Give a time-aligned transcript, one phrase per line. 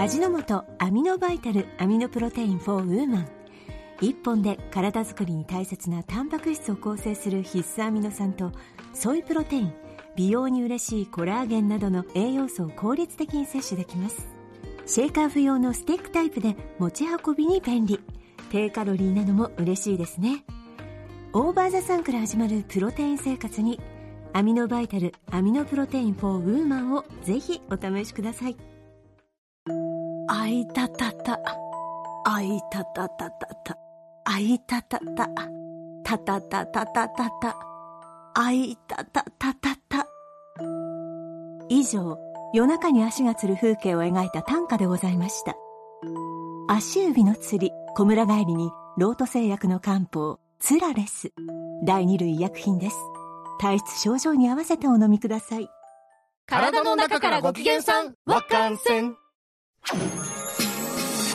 [0.00, 3.28] 味の素アミノバイタルアミノプロテイン for ウーマン。
[4.00, 8.52] 一本で体づくりに大切なタンパク質を構成する必須アミノ酸と
[8.94, 9.72] ソイプロテイン
[10.14, 14.28] 美容に嬉しいコラーゲンなどの栄養素を効率的に摂取できます。
[14.86, 17.98] シェイカー不要のスティックタイプで持ち運びに便利。
[18.52, 20.44] 低カロリーなのも嬉しいですね。
[21.32, 23.80] OVER THE SUN から始まるプロテイン生活に
[24.32, 28.56] アミノバイタルアミノプロテイン for ウーマンをぜひお試しください。
[30.30, 31.40] あいたたた。
[32.26, 33.78] あいたたたたた。
[34.24, 35.28] あいたたた。
[36.04, 37.56] たたたたたたた。
[38.34, 40.06] あいたたたたた。
[41.70, 42.18] 以上、
[42.52, 45.54] 夜中に足がつる風景を描いた短歌でございました。
[46.68, 51.32] 足指の釣り、小村帰りに、ロート製薬の漢方、ツラレス。
[51.84, 52.96] 第二類医薬品です。
[53.58, 55.70] 体質症状に合わせてお飲みください。
[56.46, 59.16] 体の中からご機嫌さん、わかんせん。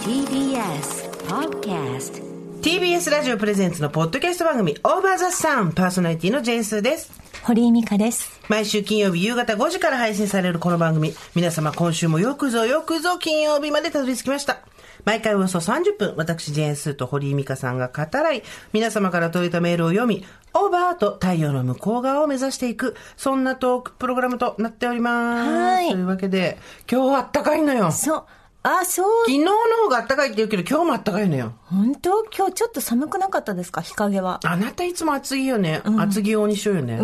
[0.04, 2.22] TBS Podcast
[2.62, 7.12] TBS ラジオプレゼンツのポッドキャスト番組オーバーザさんパーソナリティのジェンスーです。
[7.44, 11.14] 堀井美香です毎週金曜日夕方5時から配信されるこの番組。
[11.36, 14.60] 皆様今週もよくぞよくぞ金曜日までたどり着きました。
[15.06, 25.50] 毎回およそ30分、私ジェーンスーと堀井美香さんが語らい、皆様から届いたメールを読み、オーバーと太陽の向こう側を目指していく、そんなトークプログラムとなっております。
[25.52, 26.58] はいというわけで、
[26.90, 27.92] 今日はあったかいのよ。
[27.92, 28.24] 昨そう
[28.66, 29.52] あそう日の
[29.84, 31.52] 方があったかいって言うけど、今日もあったかいのよ。
[31.66, 32.24] 本当？
[32.34, 33.82] 今日ちょっと寒くなかったですか？
[33.82, 35.82] 日陰はあなたいつも厚着よね。
[36.00, 36.98] 厚着用にしようよね。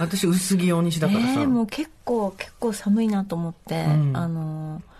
[0.00, 1.26] 私薄着用にしだからさ。
[1.42, 4.95] えー、もう結構結構寒いなと思って、あのー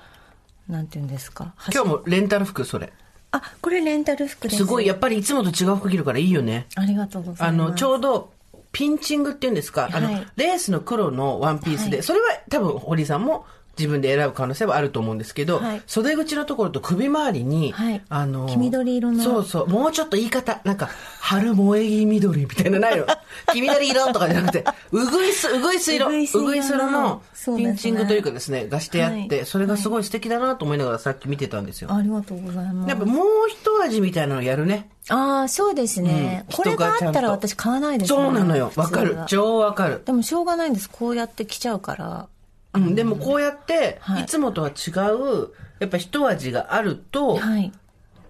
[0.69, 1.55] なんていうんですか？
[1.73, 2.93] 今日もレンタル服、それ。
[3.33, 4.57] あこれレンタル服です。
[4.59, 6.67] すごい、やっぱりいつもと違う服着るからいいよね。
[6.77, 7.65] ありがとうございます。
[7.65, 8.31] あの、ちょうど、
[8.73, 10.27] ピンチングっていうんですか、あの、はい。
[10.37, 12.03] レースの黒のワンピースで、はい。
[12.03, 13.47] それは多分、堀さんも
[13.79, 15.83] 自分で選ぶ可能性はあると思うんですけど、はい。
[15.87, 18.03] 袖口のところと首周りに、はい。
[18.09, 19.23] あの、黄緑色の。
[19.23, 20.89] そうそう、もうちょっと言い方、なんか、
[21.21, 23.07] 春萌え木緑みたいなのないの？
[23.53, 26.39] 黄緑色とかじゃなくて、うぐいす、うぐいす色、うぐいす
[26.75, 29.47] 色のピンチングというかですね、がしてあって、はい。
[29.47, 31.93] それがすごい素敵だなと思いながらさっき見てたんですよ。
[31.93, 32.89] ありがとうございます。
[32.89, 34.91] やっぱもう一味みたいなのやるね。
[35.09, 36.57] ああそうですね、うん。
[36.57, 38.73] これがあったら私買わないですねそうなのよ。
[38.75, 39.19] わかる。
[39.27, 40.03] 超わかる。
[40.05, 40.91] でもしょうがないんです。
[40.91, 42.29] こうやって来ちゃうから
[42.77, 47.73] うん、でもこうやって、はいいつもとは違う、やっぱ一味があると、はい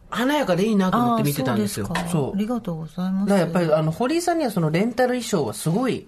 [0.08, 1.86] 華やかでいいなと思って見てたんですよ。
[1.86, 6.06] そそううありがとうございますだからやっぱり、あの、堀井さんにはそのレンタル衣装はすごい、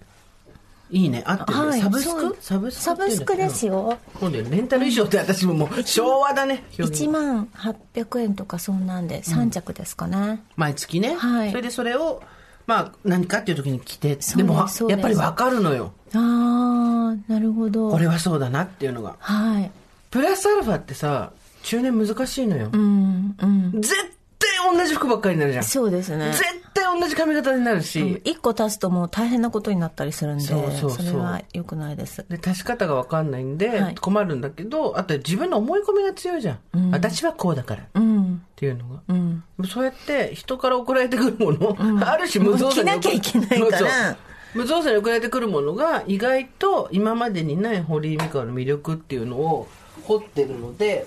[0.90, 1.22] いいね。
[1.26, 2.36] 合ってるサブスク？
[2.40, 3.74] サブスクサブスクですよ。
[3.74, 4.56] よそうだよね。
[4.56, 6.64] レンタル衣装って私ももう昭和だね。
[6.78, 11.14] 表現1万800円とかそんなんで3着ですかね、毎月ね。
[11.14, 12.22] はいそれでそれを、
[12.68, 15.94] まあ、何かっていう時に着て、でも、やっぱりわかるのよ。
[16.14, 19.16] ああなるほどこれはそうだなっていうのが。
[19.18, 19.70] はい
[20.10, 22.70] プラスアルファってさ、中年難しいのよ。
[22.72, 23.94] うんうん絶
[24.38, 25.64] 対同じ服ばっかりになるじゃん。
[25.64, 26.30] そうですね。
[26.32, 26.44] 絶
[26.74, 31.06] 対同じ髪型になるし、1個足すともう大変なことになったりするんでそうそうそう。
[31.06, 32.24] れは良くないです。
[32.28, 33.94] で、足し方がわかんないんではい。
[33.94, 36.90] 困るんだけど、あと自分の思い込みが強いじゃん。
[36.90, 37.82] 私はこうだから。
[37.82, 38.42] っうん。
[38.56, 39.00] ていうのが。
[39.08, 39.44] うん。
[39.68, 41.76] そうやって人から送られてくるもの、
[42.06, 43.78] ある種無造作に着なきゃいけないから。
[43.78, 43.88] そう。
[43.88, 44.16] そう
[44.54, 49.68] 無造作に送られてくるものが意外と今までにない堀井美香の魅力っていうのを
[50.04, 51.06] 掘ってるので、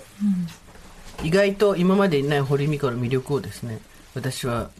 [1.22, 3.78] 意外と今までにない堀井美香の魅力をですね
[4.14, 4.70] 私は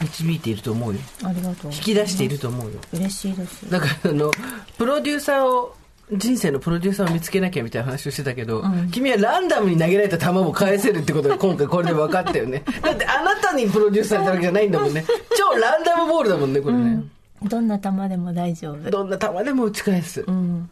[0.00, 1.00] 導いていると思うよ。
[1.24, 1.72] ありがとう。
[1.72, 2.78] 引き出していると思うよ。
[2.92, 3.70] 嬉しいです。
[3.70, 4.30] だからあの
[4.76, 5.76] プロデューサーを
[6.12, 8.62] 人生のプロデューサーを見つけなきゃみたいな話をしてたけど、
[8.92, 12.62] 君はランダムに投げられた球も返せるってことが 今回これで分かったよね。
[12.82, 15.04] だってあなたにプロデュースされたわけじゃないんだもんね
[15.36, 17.02] 超ランダムボールだもんねこれね、
[17.42, 20.70] どんな球でも大丈夫どんな球でも打ち返す、うん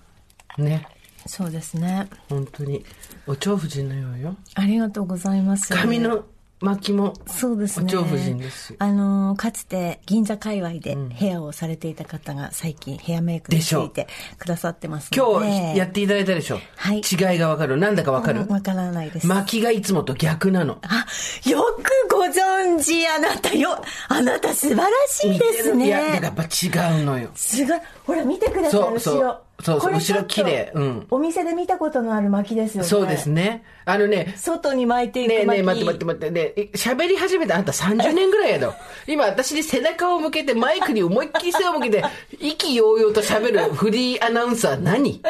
[0.58, 0.86] ね
[1.26, 2.08] そうですね。
[2.28, 2.84] 本当に。
[3.26, 4.36] お蝶夫人のようよ。
[4.54, 5.72] ありがとうございます。
[5.74, 6.24] 髪の
[6.60, 7.86] 巻きもそうですね。
[7.86, 8.68] お蝶夫人です。
[8.68, 13.84] しあのーかつて銀座界隈でヘアをされていた方が最近ヘアメイクにつでしょ。
[13.84, 14.06] いて
[14.38, 15.46] くださってますので。
[15.46, 16.98] 今日やっていただいたでしょ、はい。
[16.98, 17.76] 違いが分かる。
[17.76, 19.26] なんだか分かる、うんわからないです。
[19.26, 20.78] 巻きがいつもと逆なの。
[20.82, 21.06] あ
[21.48, 23.82] よくご存知あなたよ。
[24.09, 25.86] あなた素晴らしいですね。
[25.86, 27.28] いやだからやっぱ違うのよ。
[27.34, 27.80] すごい。
[28.06, 28.94] ほら見てくださいそう。
[28.94, 31.07] 後ろそうそう後ろ綺麗うん。
[31.11, 32.89] お店で見たことのある巻きですよね。
[32.89, 33.65] そうですね。
[33.87, 38.77] あのね外に巻いていく巻きねえねえ、待って待って待って、ねえ、喋り始めたあんた30年ぐらいやだ。
[39.09, 42.05] 今私に背中を向けて、マイクに思いっきり背を向けて、
[42.39, 45.11] 意気揚々と喋るフリーアナウンサー何？
[45.11, 45.22] い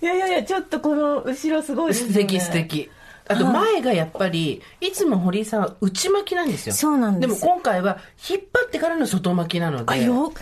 [0.00, 2.12] やいやいやちょっとこの後ろすごいですよね。
[2.14, 2.90] 素敵素敵。
[3.28, 6.74] あと前がやっぱり、いつも堀井さんは内巻きなんですよ。
[6.74, 7.40] そうなんです。
[7.40, 9.92] でも今回は引っ張ってからの外巻きなので。
[9.92, 10.32] あよよ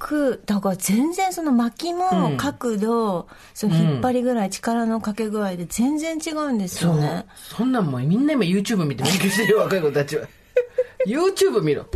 [0.00, 7.26] く、だから全然その巻きも角度、その引っ張りぐらい力のかけ具合で全然違うんですよね。
[7.36, 10.26] そんなんもうみんな今 YouTube 見て勉強してるよ、若い子たちは。
[11.06, 11.86] YouTube 見ろ。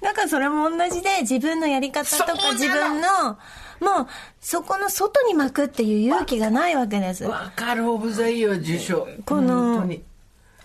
[0.00, 3.08] だからそれも同じで自分のやり方とか自分の、
[3.80, 4.06] もう
[4.40, 7.24] そこの外に巻くっていう勇気がないわけです。
[7.24, 9.08] わかる、オブザイヤー受賞。
[9.24, 9.84] この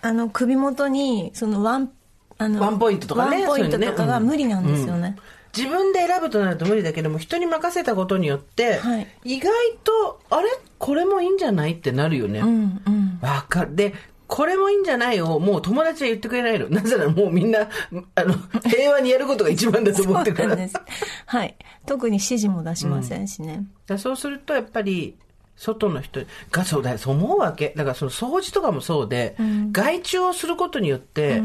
[0.04, 1.90] あの首元にそのワン、
[2.38, 5.16] あの、ワンポイントとかねワンポイントとかが無理なんですよね。
[5.56, 9.52] 自分で選ぶとなると無理だけども、人に任せたことによって、はい意外
[9.84, 10.48] と、あれ？
[10.78, 11.72] これもいいんじゃない？
[11.72, 12.40] ってなるよね。
[12.40, 13.18] うんうん。
[13.20, 13.76] わかる。
[13.76, 13.94] で、
[14.26, 16.68] これもいいんじゃないを、もう友達は言ってくれないの。
[16.70, 17.68] なぜならもうみんな、
[18.14, 18.34] あの、
[18.68, 20.48] 平和にやることが一番だと思ってるから。
[20.50, 20.80] そうなんです。
[21.26, 21.54] はい。
[21.86, 23.64] 特に指示も出しませんしね。
[23.86, 25.16] だそうすると、やっぱり、
[25.54, 26.20] 外の人
[26.50, 27.74] がそうだよ、そう思うわけ。
[27.76, 29.36] だからその掃除とかもそうで、
[29.70, 31.42] 外注をすることによって、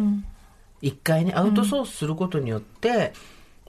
[0.82, 3.12] 一回ね、アウトソースすることによって、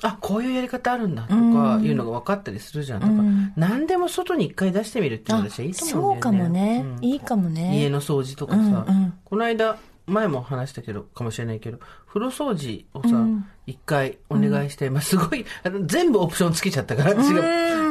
[0.02, 3.00] あ、こういうやり方あるんだとかいうのが分かったりするじゃん。
[3.00, 3.22] だから
[3.56, 6.32] 何でも外に一回出してみるっていうのが私はいいと思うんだよね。
[6.32, 6.84] そうかもね。
[6.98, 7.04] うん。
[7.04, 7.78] いいかもね。
[7.78, 8.72] 家の掃除とかさ、うんう
[9.06, 9.14] ん。
[9.24, 9.78] この間
[10.08, 13.24] 前も話したけどかもしれないけど風呂掃除をさ
[13.66, 17.42] 一、回お願いして、まあ、すごいあの全部オプションつけちゃったから私が。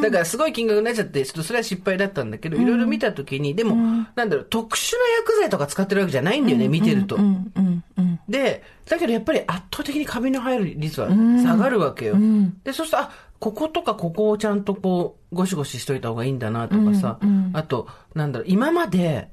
[0.02, 3.76] だからすごい金額になっちゃってちょっとそれは失敗だったんだけど、いろいろ見た時にでも、
[4.16, 7.52] なんだろう特殊な薬剤とか使ってるわけじゃないんだよね、見てると、うん。
[7.56, 7.84] うん。
[7.98, 8.17] うん。
[8.28, 12.16] でだけどやっぱり圧倒的にカビの入る率は下がるわけよ、
[12.64, 17.20] でそうするとあこことかここをちゃんとこうゴシゴシしといた方がいいんだなとかさ、
[17.54, 19.30] あとなんだろう今まで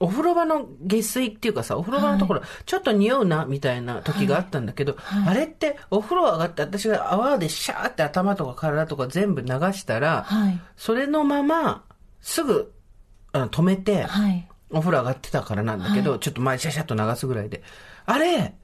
[0.00, 4.96] お風呂場の下水っていうかさお風呂場のところ、ちょっと匂うなみたいな時があったんだけど、
[5.26, 10.60] あれってお風呂上がって私が泡でシャーって頭とか体とか全部流したら、はい。
[10.76, 11.84] それのまま
[12.20, 12.74] すぐ
[13.32, 14.48] あの止めて、はい。
[14.70, 17.62] お風呂上がってたからなんだけど、ちょっと前シャシャッと流すぐらいで。
[18.06, 18.54] あれ、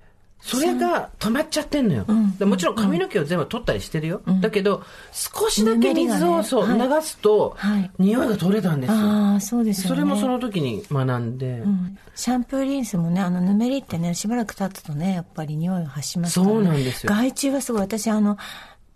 [0.43, 2.07] それが溜まっちゃってんのよ。
[2.39, 4.23] でもちろん髪の毛を全部取ったりしてるよ。
[4.41, 4.83] だけど、
[5.13, 8.97] 少しだけ水を、ねそう、はい流すと、はい匂いが取れたんですよ。
[8.99, 9.89] ああ、そうですよね。
[9.89, 11.61] それもその時に学んで。
[11.61, 16.55] うんシャンプーリンスもね、あの、ぬめりってね、しばらく経つとね、やっぱり匂いが発しますから、ね。
[16.55, 17.81] そうなんですよ害虫はすごい。
[17.81, 18.37] 私、あの、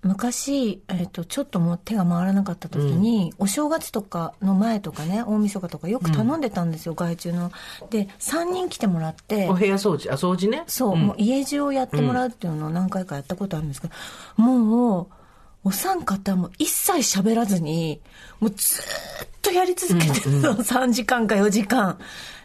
[0.04, 7.50] 昔、えっ、と、ちょっともう手が回らなかった時に、お正月とかの前とかね、大晦日とかよく頼んでたんですよ、害虫の。
[7.90, 10.64] で、3人来てもらってお、部屋掃除、あ、掃除ね？
[10.66, 13.94] そう、もう家中をやってもらうっていうのを何回かやったことあるんですけど、
[14.42, 15.06] もう、
[15.64, 18.02] お三方も一切喋らずに、
[18.40, 21.98] もうずーっとやり続けてるの、3時間か4時間。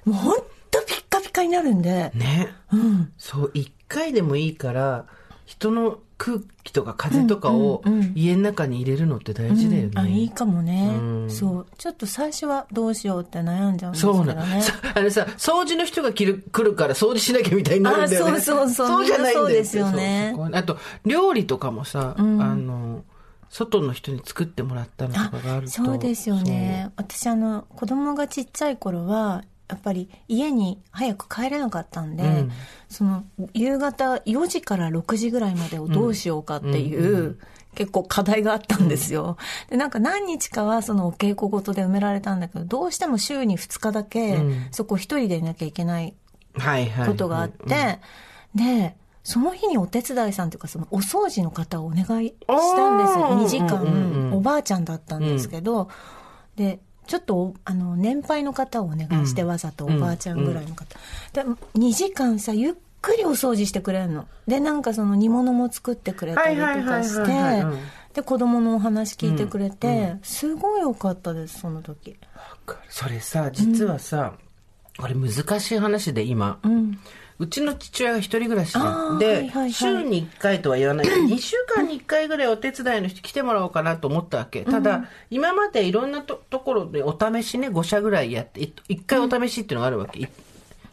[0.06, 0.38] もうほん
[0.72, 2.48] とピッカピカになるんで、ね。
[2.72, 3.12] うん。
[3.18, 5.06] そう、一回でもいいから、
[5.46, 7.82] 人の空気とか風とかを
[8.14, 9.92] 家の中に入れるのって大事だよね。
[9.96, 11.30] あ、いいかもね、うん。
[11.32, 11.68] そう。
[11.78, 14.46] ちょっと最初はどうしようって悩んじゃうんですけどそうな
[14.96, 18.34] あれさ、掃除の人が来る来るから掃除しなきゃみたいになるんだよね。
[18.38, 18.88] あそうそうそう。
[18.88, 20.34] そうじゃないんだよみんなそうですよね。
[20.36, 23.06] そうそあと、料理とかもさ、あの、
[23.50, 25.72] 外の人に作ってもらったのとかがあると。
[25.72, 26.92] そうですよね。
[26.98, 32.52] 私あの、子供がちっちゃい頃は、やっぱり家に早く帰れなかったんで、うん
[32.90, 33.24] その
[33.54, 37.38] 夕方4時から6時ぐらいまでをどうしようかっていう、
[37.76, 39.38] 結構課題があったんですよ。
[39.70, 46.16] で、なんか何日かはそのお稽古事で埋められたんだけど、どうしても週に2日だけ、うんそこ一人でいなきゃいけない。
[47.06, 48.00] ことがあって、
[48.56, 53.26] で、その日にお手伝いさんというか、そのお掃除の方をお願いしたんですよ。
[53.28, 55.90] あー2時間、うんうんうんおばあちゃんだったんですけど、
[56.56, 60.96] で、ちょっとお、あの、年配の方をお願いして、わざとおばあちゃんぐらいの方。
[61.34, 61.42] で、
[61.74, 64.28] 2時間さ、ゆっくりお掃除してくれるの。
[64.46, 67.66] で、なんかその煮物も作ってくれたりとかして、
[68.14, 72.16] で、子供のお話聞いてくれて、すごい良かったです、その時。
[72.90, 74.34] それさ、実はさ、
[75.00, 77.00] これ難しい話で今、うん。
[77.40, 84.64] うちの父親が一人暮らしで、はいはいはい週に1回とは言わないけど、 2週間に1回ぐらいお手伝いの人来てもらおうかなと思ったわけ。
[84.64, 90.20] ただ、今までいろんなとところでお試しね、5社ぐらいやって、1回お試しっていうのがあるわけ。
[90.20, 90.28] い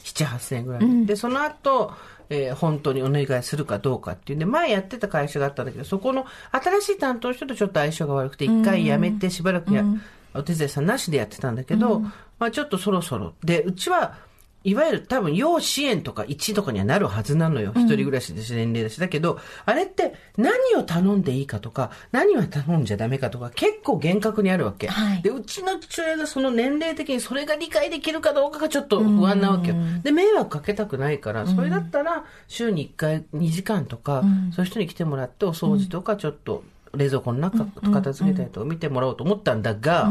[0.05, 1.07] 7、8000円ぐらい。
[1.07, 1.93] で、その後、
[2.29, 9.85] えー本当にお願いするかどうかっていうんで、前やってた会社があったんだけど、そこの新しい担当の人とちょっと相性が悪くて、1回辞めてしばらくや、
[10.35, 12.01] お手伝いさんなしでやってたんだけど、
[12.39, 13.35] まあちょっとそろそろ。
[13.43, 14.19] で、うちは、
[14.67, 17.73] いわゆる多分要支援とか1とかにはなるはずなのよ。
[17.77, 18.99] 一人暮らしでし年齢だし。
[18.99, 24.89] だけど、あれって何を頼んでいいかとか、何は頼んじゃダメかとか、結構厳格にあるわけ。
[24.89, 29.77] はいで、うちの父親がその年齢的にそれが理解できるかどうかがちょっと不安なわけよ。
[30.03, 40.11] で、迷惑かけたくないから、それだったら週に1回2時間とか、そういう人に来てもらってお掃除とかちょっと冷蔵庫の中片付けたりとか見てもらおうと思ったんだが、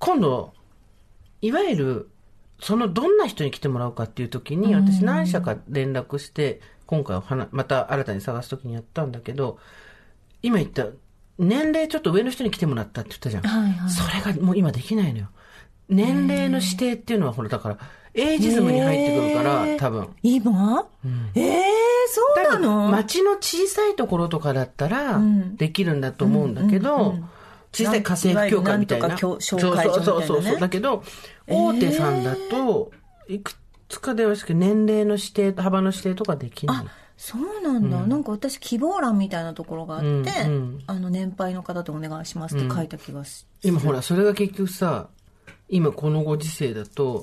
[0.00, 0.54] 今度、
[1.40, 2.08] いわゆる、
[2.62, 9.58] そのどんな人に来てもらうかっていう時に、私何社か連絡して、今回また新たに探す時にやったんだけど、
[10.42, 10.86] 今言った、
[11.38, 13.42] 年齢ちょっと上の人に来てもらったって言ったじゃん。
[13.42, 15.28] はいはいそれがもう今できないのよ。
[15.88, 17.78] 年齢の指定っていうのは、ほら、だから、
[18.14, 20.08] エイジズムに入ってくるから、多分。
[20.22, 20.86] 今、
[21.34, 21.62] ええ
[22.08, 22.20] そ
[22.56, 22.88] うなの？
[22.88, 27.16] 町の小さいところとかだったらん、できるんだと思うんだけど、
[27.72, 29.08] 小さい家政婦協会みたいな。
[29.08, 30.60] なんとか協紹介所みたいなねそうそうそうそう。
[30.60, 31.04] だけど、
[31.50, 32.90] 大手さんだと、
[33.28, 33.52] いく
[33.88, 36.86] つかではですけど、年齢の指定、幅の指定とかできない。
[37.16, 40.22] そうなんだ、なんか私希望欄みたいなところがあって、うんう
[40.58, 45.08] んあの年配の方でお願いしますって書いた気がし、今ほら、それが結局さ、
[45.68, 47.22] 今このご時世だと、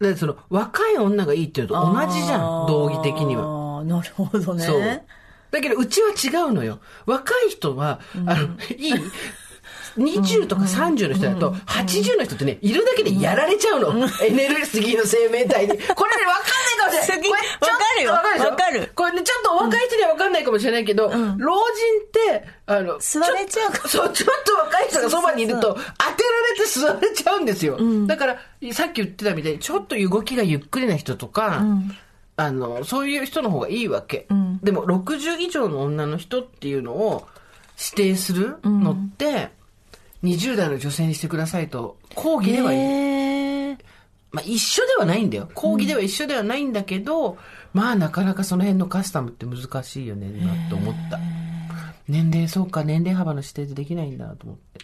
[0.00, 3.42] だってその若い女がいいっていうのと同じじゃん、道義的には。
[3.44, 5.02] ああなるほどねそう。
[5.50, 6.80] だけど、うちは違うのよ。
[7.06, 8.42] 若い人は、あの、
[8.76, 8.92] いい？
[9.96, 14.08] 20とか30の人だと、80の人ってね、いるだけでやられちゃうの。
[14.22, 15.68] エネルギーの生命体に。
[15.68, 17.30] これね、わかんないかもしれない。
[17.30, 21.36] わかるよわかるこれね、ちょっと若い人にはわかんないかもしれないけど、老人っ
[22.38, 27.78] て、あの、座れちゃうからそう、ちょっと若い人がそばにいると、当てられて座れちゃうんですよ。
[28.06, 28.38] だから、
[28.72, 31.62] さっき言ってたみたいに、ちょっと動きがゆっくりな人とか、
[32.36, 34.26] あの、そういう人の方がいいわけ。
[34.62, 37.26] でも、60以上の女の人っていうのを
[37.96, 39.50] 指定するのって、
[40.24, 42.76] 20代の女性にしてくださいと、講義では、へ
[43.70, 43.78] え
[44.32, 45.48] まあ一緒ではないんだよ。
[45.54, 47.36] 講義では一緒ではないんだけど、
[47.72, 51.18] まあなかなかその辺のカスタムって難しいよね、なって思った。
[52.08, 54.80] 年齢、そうか、年齢幅の指定でできないんだと思って。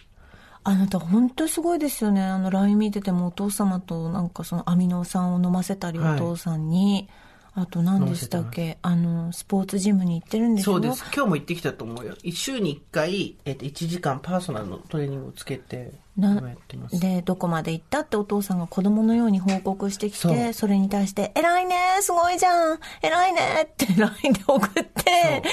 [0.63, 2.21] あなた本当すごいですよね。
[2.21, 6.19] あの LINE 見ててもお父様となんかそのアミノ酸を飲ませたりおはい。
[6.19, 7.09] 父さんに、
[7.53, 8.77] あと何でしたっけ？
[8.81, 10.73] あのスポーツジムに行ってるんでしょ？
[10.73, 11.03] そうです。
[11.13, 12.15] 今日も行ってきたと思うよ。
[12.23, 16.99] 一週に一回、えっと、1時間パーソナルのトレーニングをつけて、やってます。
[16.99, 18.01] でどこまで行った？
[18.01, 23.39] ってお父さんが子供のように報告してきてそれに対して「偉いねすごいじゃん偉いね」
[23.69, 25.43] って LINE で送って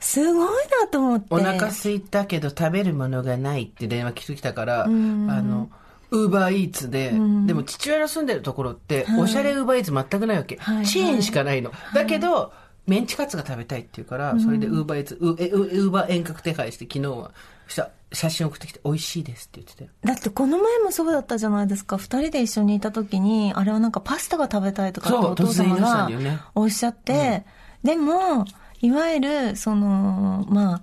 [0.00, 5.70] すごいなと思ってお腹空いたけど食べるものがないって電話来てきたから、あの、
[6.10, 7.10] ウーバーイーツで、
[7.46, 10.56] でも父親の住んでるところって、おしゃれウーバーイーツ全くないわけ。
[10.56, 11.72] はいチェーンしかないの。
[11.94, 12.52] だけど、
[12.86, 17.32] メンチカツが食べたいっていうから、それでウーバーイーツ、ウえウウーバー遠隔手配して昨日は、
[17.68, 19.90] した写真送ってきて、美味しいですって言ってたよ。
[20.04, 21.98] だってこの前もそうだったじゃないですか。
[21.98, 26.08] 二人で一緒にいた時にあれはなんかパスタが食べたいとかってお父様が
[26.54, 27.44] おっしゃって、
[27.84, 28.46] でも
[28.80, 30.82] いわゆるそのまあ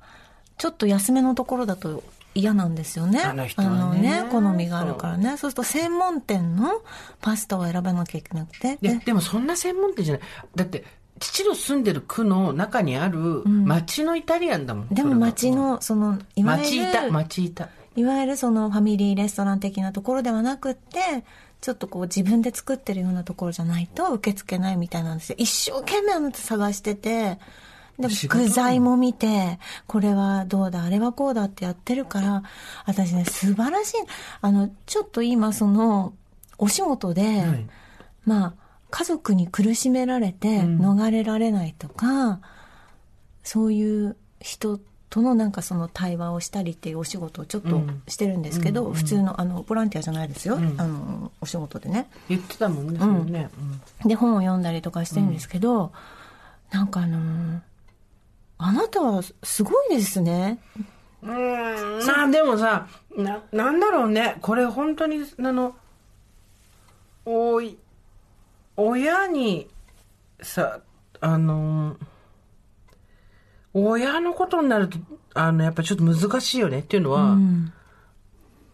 [0.59, 2.03] ちょっと安めのところだと
[2.35, 6.81] 嫌なんですよねあの人はね好みがあるからねそうすると専門店の
[7.21, 10.23] パスタを選ばなきゃいけなくていや、ででもそんな専門店じゃない。
[10.55, 10.83] だって、
[11.19, 14.89] 父の住んでる区の中にある町のイタリアンだもん。
[14.89, 17.69] でも町のそのいわゆる町いた、町いた。
[17.95, 21.23] いわゆるそのファミリーレストラン的なところではなくって、
[21.61, 25.35] ちょっとこう自分で作ってるようなところじゃないと受け付けないみたいなんですよ。
[25.39, 27.39] 一生懸命あなた探してて、
[27.99, 32.43] でも具材も見て、これはどうだ、あれはこうだってやってるから、
[32.85, 33.93] 私ね、素晴らしい。
[34.41, 36.13] あの、ちょっと今その、
[36.57, 37.67] お仕事で、はい。
[38.25, 38.53] まあ、
[38.89, 42.39] 家族に苦しめられて逃れられないとか、
[43.43, 52.07] そういう人とのなんかその対話をしたりっていうお仕事をちょっとしてるんですけど、普通のあのボランティアじゃないですよ、あのお仕事でね。
[52.29, 52.99] 言ってたもんね、
[53.31, 53.49] ね。
[54.03, 54.09] うん。
[54.09, 55.91] で本を読んだりとかしてるんですけど、
[56.71, 57.59] なんかあのー
[58.57, 60.59] あなたはすごいですね。
[61.21, 62.05] うーん。
[62.05, 64.37] まあでもさ、な、なんだろうね。
[64.41, 65.75] これ本当に、あの、
[67.25, 67.77] おい、
[68.77, 69.67] 親に、
[70.41, 70.79] さ、
[71.19, 71.97] あの、
[73.73, 74.97] 親のことになると、
[75.33, 76.79] あの、やっぱちょっと難しいよね。
[76.79, 77.73] っていうのは、うん。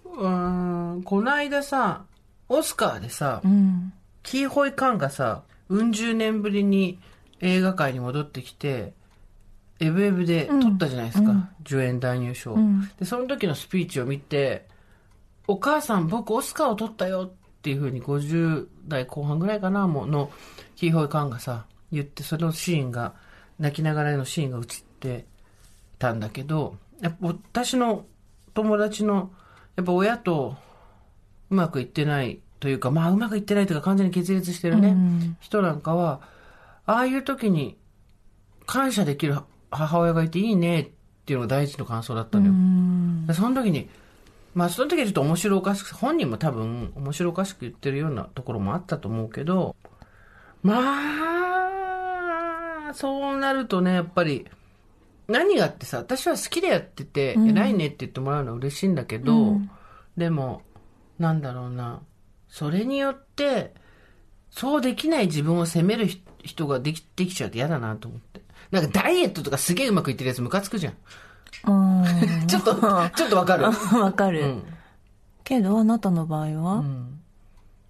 [0.06, 2.04] うーん、この間さ、
[2.50, 3.94] オスカーでさ、うん。
[4.24, 7.00] キーホイカンがさ、うん十年ぶりに
[7.40, 8.94] 映画界に戻ってきて、
[9.82, 12.56] エブエブで撮ったじゃないですか、助演男優賞、
[13.00, 14.68] で、その時のスピーチを見て、
[15.48, 20.32] お母さん僕オスカーを取ったよっていうふうに50代後半ぐらいかな、もうの、
[20.76, 23.14] キーホイカンがさ、言って、そのシーンが、
[23.60, 24.66] 泣きながらのシーンが映っ
[25.00, 25.26] て
[26.00, 28.06] たんだけど、やっぱ私の
[28.54, 29.32] 友達の、
[29.76, 30.56] やっぱ親と
[31.50, 34.96] うまくいってないというか、まあうまくいってないというか完全に決裂してるね、
[35.40, 36.22] 人なんかは、
[36.86, 37.78] ああいう時に
[38.66, 39.36] 感謝できる
[39.72, 40.90] 母親がいていいねっ
[41.26, 42.54] ていうのが第一の感想だったのよ。
[43.28, 43.90] でその時に、
[44.54, 49.76] まあその時はちょっと面白おかしく、本人も多分面白おかしく言ってるようなところもあったと思うけど、
[50.62, 50.76] ま
[52.90, 54.46] あ、そうなるとね、やっぱり、
[55.28, 59.58] 何があってさ、私は好きでやってて、偉いねって言ってもらうのは嬉しいんだけど、
[60.18, 60.62] でも、
[61.18, 62.02] なんだろうな、
[62.50, 63.74] それによって、
[64.50, 68.41] そうできない自分を責める人人ができできちゃうと嫌だなと思って。
[68.72, 70.94] なんかダイエットとかすげえうまくいってるやつムカつくじゃん。
[71.68, 72.48] うん。
[72.48, 72.74] ちょっと、
[73.16, 73.66] ちょっとわかる？
[74.00, 74.42] わかる。
[74.42, 74.64] うん
[75.44, 76.84] けど、あなたの場合は、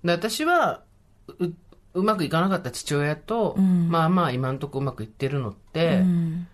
[0.04, 0.82] で私は
[1.28, 1.48] う、
[1.94, 6.48] うまくいかなかった父親と、んまあまあ今んとこうまくいってるのって、うん。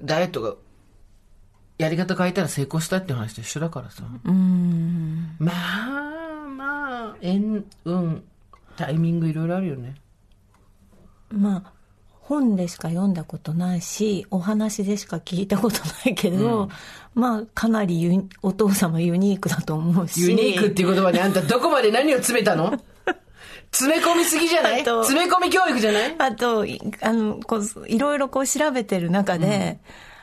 [0.00, 0.54] ダイエットが、
[1.76, 4.04] やり方変えたら成功したって話と一緒だからさ。
[4.24, 5.36] うん。
[5.38, 8.24] まあまあ、縁、運、
[8.76, 9.96] タイミングいろいろあるよね。
[11.30, 11.72] まあ、
[12.28, 16.68] 本でしか読んだことないし、お話でしか聞いたことないけど、
[17.14, 20.20] まあ、かなりお父様ユニークだと思うし。
[20.20, 22.78] ユニークっていう言葉にあんたどこまで何を詰めたの？
[23.72, 24.84] 詰め込みすぎじゃない？
[24.84, 26.14] 詰め込み教育じゃない？
[26.18, 29.78] あと、いあの、こう、いろいろこう調べてる中で、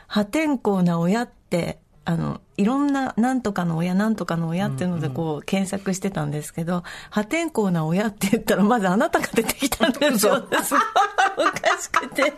[0.06, 10.36] 破天荒な親って、あの、いろんな、なんとかの親、なんとかの親っていうので、こう、検索してたんですけど、破天荒な親って言ったら、まずあなたが出てきたんですよ。
[10.62, 12.32] すごいおかしくて。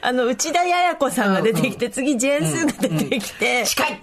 [0.00, 4.00] あの、内田彩也子さんが出てきて、次、ジェーンスーが出てきて、近い。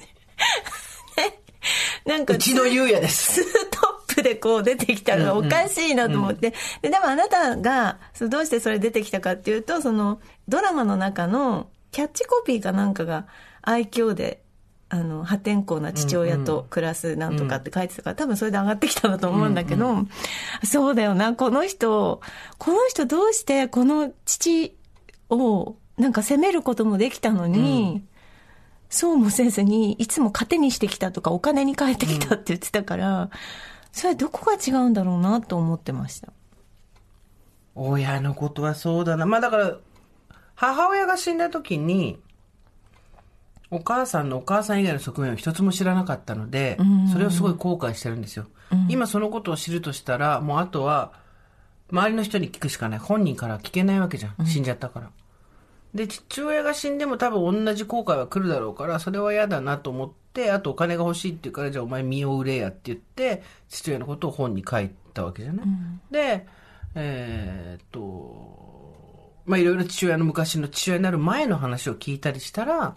[2.05, 3.43] なんか、うちの優也です。
[3.71, 6.53] トップでこう出てきたのがおかしいなと思って。
[6.83, 13.25] で、でもあなたが、どうしてそれ出てきたかっていうと、その、ドラマの中のキャッチコピーかなんかが
[13.61, 14.40] 愛嬌で、
[14.93, 20.05] あの、破天荒な父親と暮らすなんとかって書いてたから、多分それで上がってきたんだと思うんだけど、
[20.65, 22.19] そうだよな、この人、
[22.57, 24.75] この人どうしてこの父
[25.29, 28.03] をなんか責めることもできたのに、
[28.89, 33.29] そうもせずに、いつも糧にしてきたとか、お金に変えてきたって言ってたから、
[33.93, 36.33] それどこが違うんだろうなと思ってました。
[37.75, 39.25] 親のことはそうだな。
[39.25, 39.77] まあだから、
[40.55, 42.19] 母親が死んだ時に、
[43.71, 46.77] お母さんのお母さん以外の側面を一つも知らなかったので、
[47.11, 48.47] それをすごい後悔してるんですよ。
[48.89, 51.13] 今そのことを知るとしたら、もうあとは、
[51.89, 52.99] 周りの人に聞くしかない。
[52.99, 54.45] 本人から聞けないわけじゃん。
[54.45, 55.09] 死んじゃったから。
[55.93, 65.65] で、父親が死んでも多分同じ後悔は来るだろうから、それは嫌だなと思って、あとお金が欲しいって言うから、じゃあお前身を売れやって言って、父親のことを本に書いたわけじゃない？
[66.11, 66.47] で、
[66.95, 72.95] えーっと、まあいろいろ父親の昔の父親になる前の話を聞いたりしたら、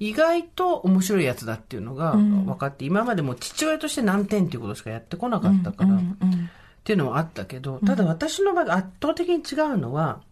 [0.00, 5.98] 意外と面白いやつだっていうのが分かって、今までも父親として何点っていうことしかやってこなかったから、っ
[6.82, 10.22] ていうのはあったけど、ただ私の場合圧倒的に違うのは、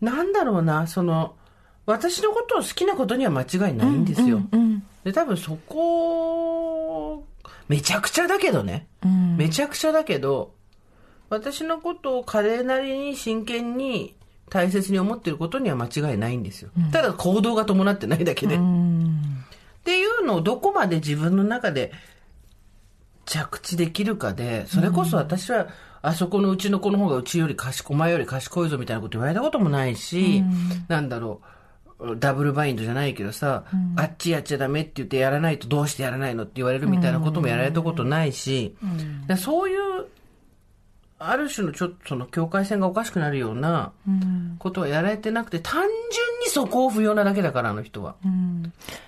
[0.00, 1.36] なんだろうな、その、
[1.84, 4.40] 私のことを好きなことには間違いないんですよ。
[5.04, 7.26] で、多分そこ、
[7.68, 8.86] めちゃくちゃだけどね。
[9.36, 10.54] めちゃくちゃだけど、
[11.28, 14.14] 私のことを彼なりに真剣に
[14.50, 16.70] 大切に思ってることには間違いないんですよ。
[16.92, 18.56] ただ行動が伴ってないだけで。
[18.56, 18.58] っ
[19.84, 21.92] ていうのをどこまで自分の中で
[23.24, 25.68] 着地できるかで、それこそ私は、
[26.00, 30.42] あそこのうちの子の方がうちより賢い、お前より賢いぞみたいなこと言われたこともないし、
[30.88, 31.40] なんだろ
[31.98, 33.64] う、ダブルバインドじゃないけどさ、
[33.96, 38.76] あっちやっちゃダメって言ってやらないとどうしてやらないのって言われるみたいなこともやられたことないし、
[39.26, 40.06] でそういう、
[41.20, 43.92] ある種のちょっとその境界線がおかしくなるような
[44.58, 45.90] ことはやられてなくて、単純
[46.44, 48.14] にそこを不要なだけだから、あの人は。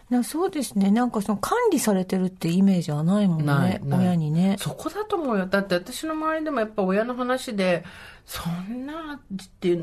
[0.09, 0.91] なそうですね。
[0.91, 3.81] なんかその管理されてるってイメージはないもんね。
[3.89, 4.57] 親にね。
[4.59, 5.47] そこだと思うよ。
[5.47, 7.85] だって私の周りでもやっぱ親の話で、
[8.27, 9.79] そんなって、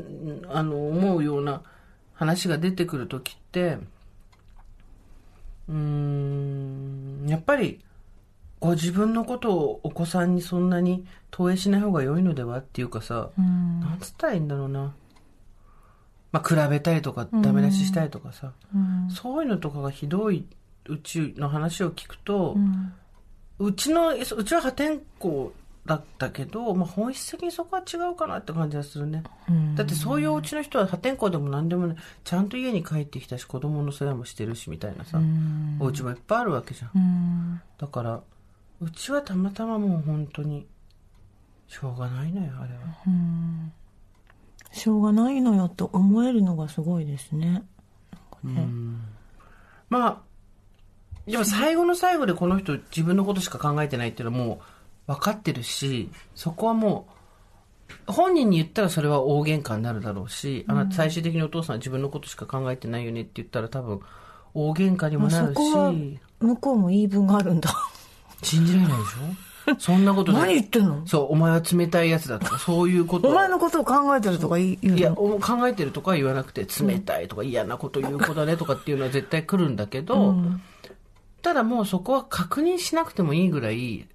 [0.50, 1.62] あの、思うような
[2.12, 3.78] 話が出てくるときって、
[5.68, 7.80] うーん、やっぱり、
[8.60, 14.94] ご自分のことをお子さんにそんなに投影しない方が良いのではっていうかさ、なんつったらいいんだろうな。
[16.30, 18.52] まあ、比べたりとか、ダメ出ししたりとかさ、
[19.10, 20.44] そういうのとかがひどい
[20.88, 22.56] うちの話を聞くと、
[23.58, 25.50] うちの、うちは破天荒
[25.86, 29.22] だったけど、まあ、本質的にそこは違うかなって感じがするね。
[29.74, 31.96] だってそういうお家の人は破天荒でも何でもない。
[32.24, 35.18] ちゃんと家に帰ってきたし、子供の世話もしてるし、みたいなさ、
[35.80, 37.62] お家もいっぱいあるわけじゃん。
[37.78, 38.20] だから、
[38.80, 40.66] うちはたまたまもう本当に、
[41.66, 42.80] しょうがないのよ、あれは。
[44.72, 47.64] しょうがないのよと思えるのがすごいですね。
[48.44, 48.68] ね
[49.90, 50.18] まあ、
[51.30, 54.60] でも最後の最後でこの人自分のことしか考えてないっていうのはも
[55.08, 57.08] う分かってるし、そこはも
[58.08, 64.00] う、本人に言ったらそれは大喧嘩になるだろうし、あなた最終的にお父さんは自分のことしか考えてないよねって言ったら多分
[64.54, 67.70] 大喧嘩にもまあなるそこはし、向こうも言い分があるんだ。
[68.42, 69.74] 信じられないでしょ？
[69.78, 71.06] そんなことで何言ってんの？
[71.06, 73.28] そう、お前は冷たいやつだとか、そういうこと。
[73.28, 80.36] お前のことを考えてるとか言ういや、お考えてるとかは言わなくて、冷たいとか嫌なこと言う子だねとかっていうのは絶対来るんだけど、
[81.42, 84.06] ただもうそこは確認しなくてもいいぐらい、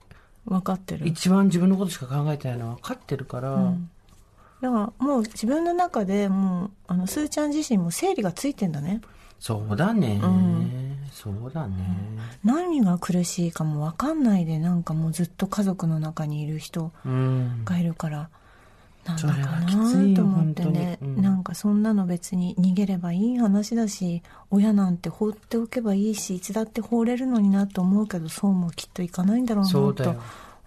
[0.46, 1.08] 分かってる。
[1.08, 3.52] 一番自分のことしか考えてないのは分かってるから、
[4.62, 9.02] だからもう自分の中でもう、あの、すーちゃん自身も整理がついてんだね。
[9.44, 10.22] そうだね、
[11.12, 11.76] そうだね、
[12.46, 17.66] 何が苦しいかも分かんないでなんかもうずっと家族の中にいる人うん。
[17.66, 18.30] がいるから、
[19.04, 21.22] なんだそれかなと思ってね、うん。
[21.22, 30.16] なんかそんなの別に逃げればいい話だし親なんて放っておけばいいしいつだって放れるのになと思うけどそうもきっといかないんだろうなと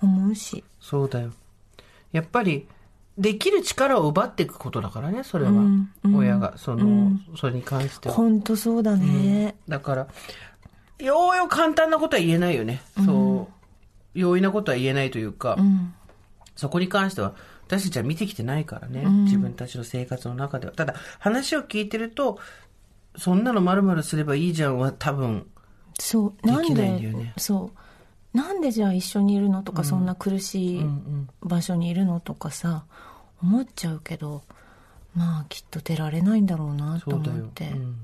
[0.02, 0.62] 思うし。
[0.82, 1.32] そうだよ。
[2.12, 2.68] やっぱり
[3.18, 6.16] できる力を奪っていくことだからねそれは、うんうん。
[6.16, 7.26] 親がその、うん。
[7.36, 8.14] それに関しては。
[8.14, 10.06] 本当そうだね、だから
[10.98, 13.48] ようよう簡単なことは言えないよね、そ
[14.14, 14.18] う。
[14.18, 15.94] 容易なことは言えないというか、うん。
[16.54, 17.34] そこに関しては
[17.66, 20.72] 私たちは見てきてないからね、自分たちの生活の中では。
[20.72, 22.38] ただ話を聞いてると
[23.16, 25.46] そんなの丸々すればいいじゃんは多分
[25.98, 26.46] そう。
[26.46, 27.32] できないんでだよね。
[27.38, 27.78] そう
[28.36, 29.62] なんでじゃあ一緒にいるの？
[29.62, 32.20] とか、そんな苦しいん場所にいるの？
[32.20, 32.84] とかさ
[33.42, 34.42] 思っちゃうけど
[35.14, 37.70] まあきっと出られないんだろうなと思って。
[37.70, 37.96] うん。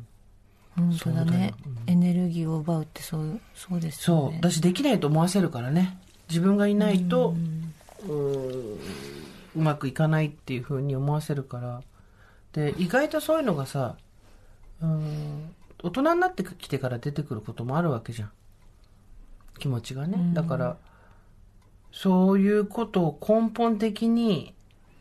[0.74, 1.54] 本当だね。
[1.62, 1.86] そうだよ。
[1.86, 4.32] エネルギーを奪うってそうそうですよね。
[4.32, 4.40] そう。
[4.40, 5.98] だしできないと思わせるからね。
[6.30, 7.34] 自分がいないと
[8.08, 8.78] うう
[9.54, 11.82] まくいかないっていうふうに思わせるから。
[12.54, 13.96] で意外とそういうのがさ
[14.80, 18.30] うーん大人になってきてから出てくることもあるわけじゃん
[19.62, 20.76] 気持ちがね、だから
[21.92, 24.54] そういうことを根本的に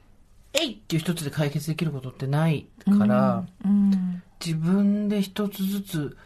[0.53, 2.67] 「えい!」っていう一つで解決できることってない
[2.99, 6.17] から、うん自分で一つずつ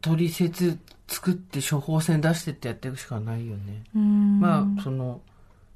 [0.00, 3.84] 取説作って処方箋出してってやっていくしかないよね。
[3.94, 5.20] うんまあその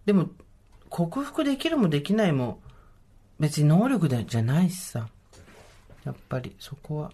[0.04, 0.30] でも
[0.90, 2.60] 克服できるもできないも
[3.38, 5.08] 別に能力でじゃないしさ
[6.04, 7.12] やっぱりそこは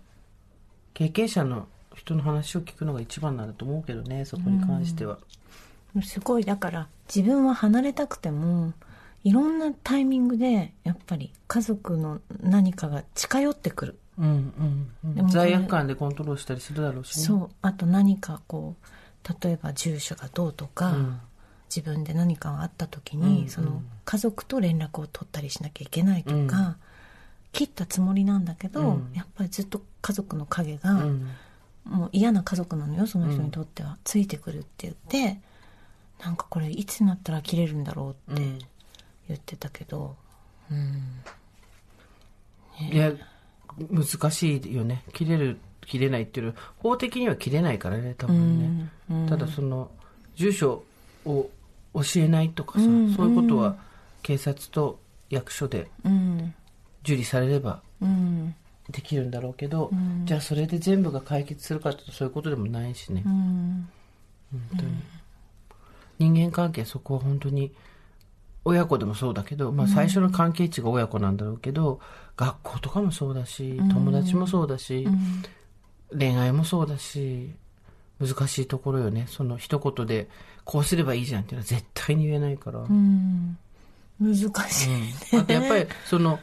[0.95, 5.19] 経験者の人の話を聞くのが一番なんだと思うけどねそこに関しては。
[6.03, 8.73] すごいだから自分は離れたくても
[9.25, 13.99] いろんなタイミングでやっぱり家族の何かが近寄ってくる。
[14.19, 14.53] うん
[15.07, 17.23] うん罪悪感でコントロールしたりするだろうしね。
[17.23, 17.51] そう。
[17.63, 21.21] あと何かこう例えば住所がどうとか、うん。
[21.69, 23.49] 自分で何かがあった時に、うん。
[23.49, 26.77] その家族と連絡を取ったりしなきゃいけないとか、うん。
[27.53, 29.11] 切ったつもりなんだけど、うん。
[29.15, 31.29] やっぱりずっと家族の影が、うん
[31.88, 35.40] もう嫌な家族なのよその人にとっては、ついてくるって言って
[36.22, 38.59] なんかこれいつになったら切れるんだろうってうん。
[39.29, 40.16] 言ってたけど、
[40.70, 41.03] うん。
[42.90, 43.12] いや、
[43.90, 45.05] 難しいよね。
[45.12, 49.29] 切れる、切れないっていう法的には切れないからね、多分ね。
[49.29, 49.90] ただその、
[50.35, 50.83] 住所
[51.27, 51.51] を
[51.94, 53.14] 教えないとかさ、うん。
[53.14, 53.77] そういうことは、
[54.22, 54.98] 警察と
[55.29, 56.55] 役所でうん。
[57.03, 58.55] 受理されればうん
[58.90, 59.90] できるんだろうけど、
[60.24, 63.22] じゃあそれで全部が解決するかってそういうことでもないしね。
[63.24, 63.88] うん
[64.51, 64.92] 本当に。
[66.33, 67.72] 人間関係、そこは本当に、
[68.64, 72.01] 親子でもそうだけど、まあ最初の関係値が親子なんだろうけど、
[72.37, 75.07] 学校とかもそうだし、友達もそうだし、
[76.11, 77.55] 恋愛もそうだし、
[78.20, 79.27] 難しいところよね。
[79.29, 80.29] その一言で、
[80.64, 82.81] こうすればいいじゃんっていうのは絶対に言えないから。
[82.81, 83.59] うん
[84.20, 86.40] 難しい、あとやっぱり、その、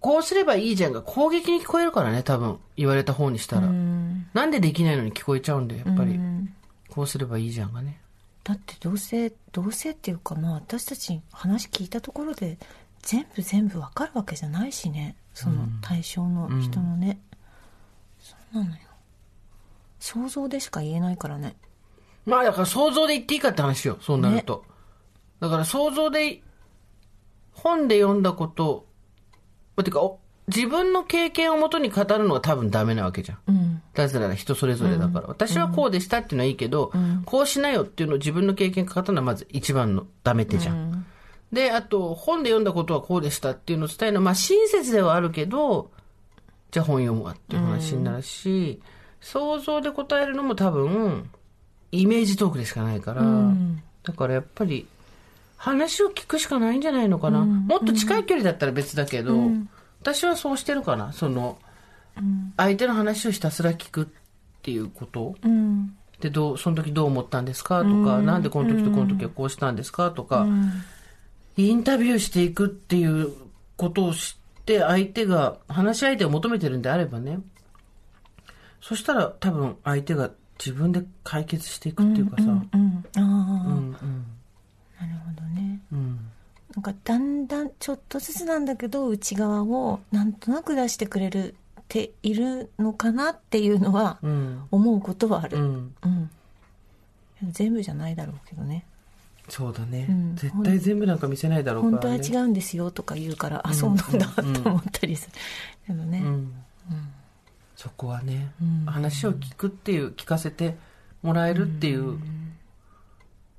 [0.00, 2.58] こうすればいいじゃんが攻撃に聞こえるからね、多分。
[2.76, 3.66] 言われた方にしたら。
[3.66, 6.12] うんなんでできないのに聞こえちゃうんだよ、やっぱり。
[6.12, 6.52] うん
[6.88, 8.00] こうすればいいじゃんがね。
[8.42, 12.58] だってどうせどうせっていうかまあ私たち話聞いたところで
[13.02, 17.18] 全部全部わかるわけじゃないしねその対象の人のね、
[18.20, 18.78] そうなのよ
[19.98, 21.56] 想像でしか言えないからね
[22.24, 24.64] まあだから想像で言っていいかって話よ、そうなると。
[25.40, 26.42] だから想像で、
[27.52, 28.85] 本で読んだこと、
[29.84, 33.38] てか、お自分の経験をもとに語るのは多分ダメなわけじゃん。
[33.48, 35.26] うんだから人それぞれだから。
[35.26, 36.92] 私はこうでしたっていうのはいいけど、
[37.24, 41.06] こうしなよっていうのを自分の経験語るのはまず一番のダメ手じゃん。
[41.50, 45.90] で、あと、本で読んだことはこうでしたっていうのを伝えるのは、まあ親切ではあるけど、
[46.70, 48.82] じゃあ本読むわっていう話になるし、
[49.20, 51.30] 想像で答えるのも多分、
[51.92, 53.22] イメージトークでしかないから、
[54.02, 54.86] だからやっぱり、
[55.56, 57.40] 話を聞くしかないんじゃないのかな。
[57.40, 59.50] もっと近い距離だったら別だけど、
[60.00, 61.12] 私はそうしてるかな。
[61.12, 61.58] その、
[62.56, 64.06] 相手の話をひたすら聞くっ
[64.62, 65.34] ていうこと。
[65.42, 65.96] うん。
[66.20, 70.46] で、どう、その時どう思ったんですかとか、なんでこの時とこの時はこうしたんですかとか、
[71.56, 73.32] インタビューしていくっていう
[73.76, 77.40] ことを知って、相手が、話し相手を求めてるんであればね、
[78.80, 82.60] そしたら多分相手が自分で解決していくっていうかさ、うん。
[82.72, 83.96] うんうん
[86.76, 94.62] なんかだんだんちょっとずつなんだけど内側をなんとなく出してくれるっているのかなっていうのはうん。
[94.70, 95.94] 思うことはある、うん。
[96.02, 96.30] うん。
[97.48, 98.84] 全部じゃないだろうけどね。
[99.48, 100.36] そうだね、うん。
[100.36, 102.28] 絶対全部なんか見せないだろう本当はからね。
[102.28, 105.32] 違うんですよとか言うから、あそうなんだと思ったりする。
[105.86, 106.52] けどね、うん。
[107.76, 108.52] そこはね、
[108.86, 110.76] 話を聞くっていう聞かせて
[111.22, 112.18] もらえるっていう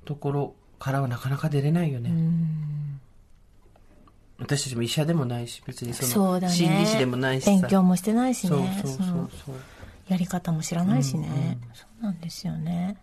[0.04, 2.10] ところからはなかなか出れないよね、
[4.38, 7.50] 私たちも医者でもないし別にその心理師でもないしさ。
[7.50, 8.80] 勉強もしてないしね。
[8.82, 9.54] そうそうそうそう。
[10.08, 12.96] やり方も知らないしね、そうなんですよね、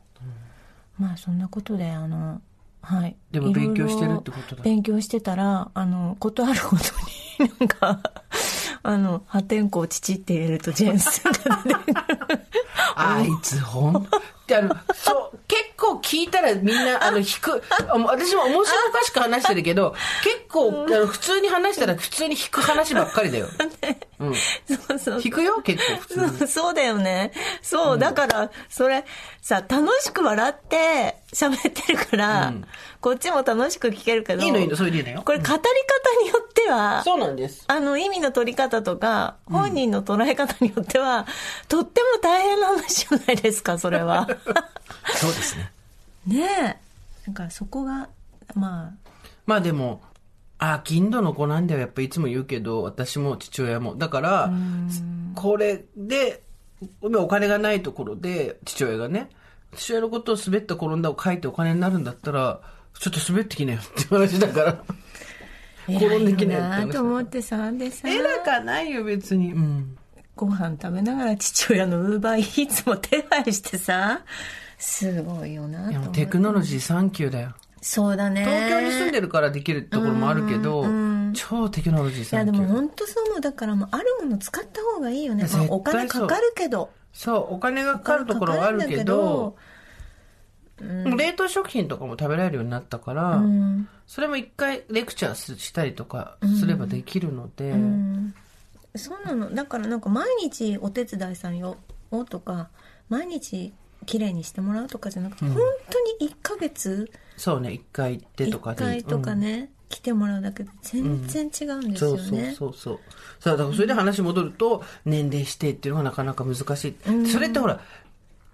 [0.97, 2.41] まあそんなことであの
[2.81, 3.15] はい。
[3.31, 4.63] でも勉強してるってことだ。
[4.63, 6.83] 勉強してたらあのことあるごと
[7.43, 7.99] になんか
[8.81, 11.95] あの破天荒父って入れるとジェンスが出てくる。
[12.95, 14.07] あいつほん
[14.45, 17.61] ってあのそう結構聞いたらみんなあの引く。
[17.87, 23.47] 私も面白おかしく話してるけど結構あの普通に話したら普通に引く話ばっかりだよ、
[24.19, 24.99] うん、そう。
[24.99, 26.47] そう引くよ結構普通に。
[26.47, 27.31] そうだよね。
[27.61, 29.03] そう、だから、それ、
[29.45, 32.51] さ、楽しく笑って喋ってるから、
[32.99, 35.21] こっちも楽しく聞けるけど、いいのいいのそれでいいのよ。
[35.23, 35.59] これ語り方
[36.23, 37.63] によっては、そうなんです。
[37.67, 41.27] あの、意味の取り方とか、本人の捉え方によっては、
[41.67, 44.27] とっても大変な話じゃないですか、それは。
[45.13, 45.71] そうですね。
[46.25, 46.79] ね
[47.23, 47.27] え。
[47.27, 48.09] なんかそこが、
[48.55, 49.11] まあ、
[49.45, 50.01] まあでも
[50.57, 53.95] あ金土の子なんだよやっぱいつも言うけど私も父親も。
[53.95, 54.51] だから
[55.35, 56.41] これで
[57.01, 59.29] お金がないところで父親がね
[59.75, 62.61] 父親のことを滑った転んだを書いてお金になるんだったら
[62.99, 64.83] ちょっと滑ってきなよって話だから。
[65.87, 69.51] 転んできなよって話と思ってさ、でさ、偉かないよ別に。
[69.51, 69.97] うん。
[70.35, 74.21] ご飯食べながら父親のウーバーイーツも手配してさ、
[74.77, 77.55] すごいよなテクノロジーサンキューだよ
[77.87, 78.43] そうだね。
[78.43, 80.85] 東京に住んでるからできるところもあるけど
[81.33, 83.41] 超テクノロジーいやでも本当そう思う。
[83.41, 86.89] だからもうあるもの使った方がいいよね、お金かかるけど。
[87.13, 87.53] そう。
[87.53, 89.55] お金がかかるところはあるけど
[90.79, 93.87] 冷凍食品とかも食べられるようになったから、うん。
[94.07, 97.75] それも一回レクチャーしたりとかすればできるので、
[98.95, 99.53] そうなの。
[99.53, 101.77] だからなんか毎日お手伝いさんよ。
[102.29, 102.69] とか
[103.09, 103.73] 毎日
[104.07, 105.57] 綺麗にしてもらうとかじゃなくて、本
[105.91, 112.73] 当に1ヶ月そうね一回行ってとか1で回とかね、来てもらうだけで全然違うんですそうそうよね、そう。
[112.73, 112.99] そう
[113.39, 117.79] さあだからそれで話戻ると、年齢指定っていうのがなかなか難しい、それってほら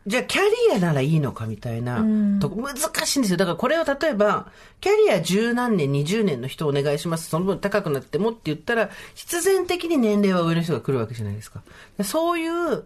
[0.07, 2.03] じゃあキャリアならいいのかみたいな、
[2.39, 3.37] とこ難しいんですよ。
[3.37, 4.47] だからこれを例えば
[4.79, 7.29] キャリア十何年20年の人お願いします。
[7.29, 11.61] その分高くなってもって言ったら必然的に年齢は上の人が来るわけじゃないですか。
[11.99, 12.83] でそういう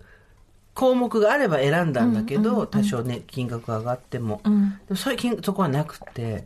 [0.76, 4.50] 項目があれば選んだんだけど、多少ね金額が上がっても、で
[4.90, 6.46] もそういう金そこはなくて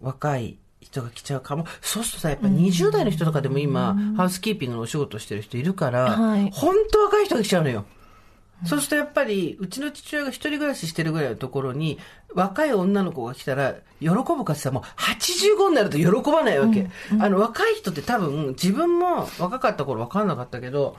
[0.00, 1.64] 若い人が来ちゃうかも。
[1.80, 6.50] そうするとさやっぱ20代の人とかでも今、ハウスキーピングのお仕事してる人いるから、はい。
[6.52, 7.84] 本当若い人が来ちゃうのよ、
[8.66, 11.98] そうするとやっぱりうちの父親が一人暮らししてるぐらいのところに
[12.34, 16.88] 若い女の子が来たら喜ぶかって言ったらもう85になると喜ばないわけ、
[17.20, 20.96] あの若い人って多分自分も若かった頃分かんなかったけど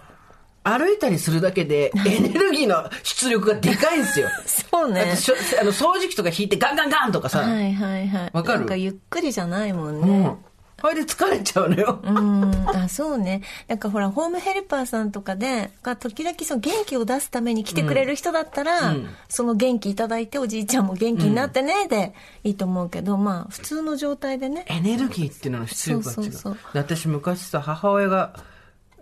[0.63, 4.27] 歩いたりするだけで エネルギーの出力がでかいんですよ。
[4.71, 5.01] そうね。
[5.01, 8.29] あの掃除機とか引いてガンガンガンとかさ、はいはいはい。
[8.33, 8.59] わかる？
[8.59, 10.37] なんかゆっくりじゃないもんね、うん。
[10.81, 11.99] それで疲れちゃうのよ。
[12.03, 13.41] うん、あそうね。
[13.67, 18.95] なんかほらホームヘルパーさんとかでが時々その元気を出すために来てくれる人だったら、
[19.27, 24.63] その元気いただいておじいちゃんも元気になってねでいいと思うけど、まあ普通の状態でね。
[24.67, 26.15] エネルギーっていうのの出力が違う。
[26.15, 26.53] そうそうそう。
[26.73, 28.33] で私昔さ、母親が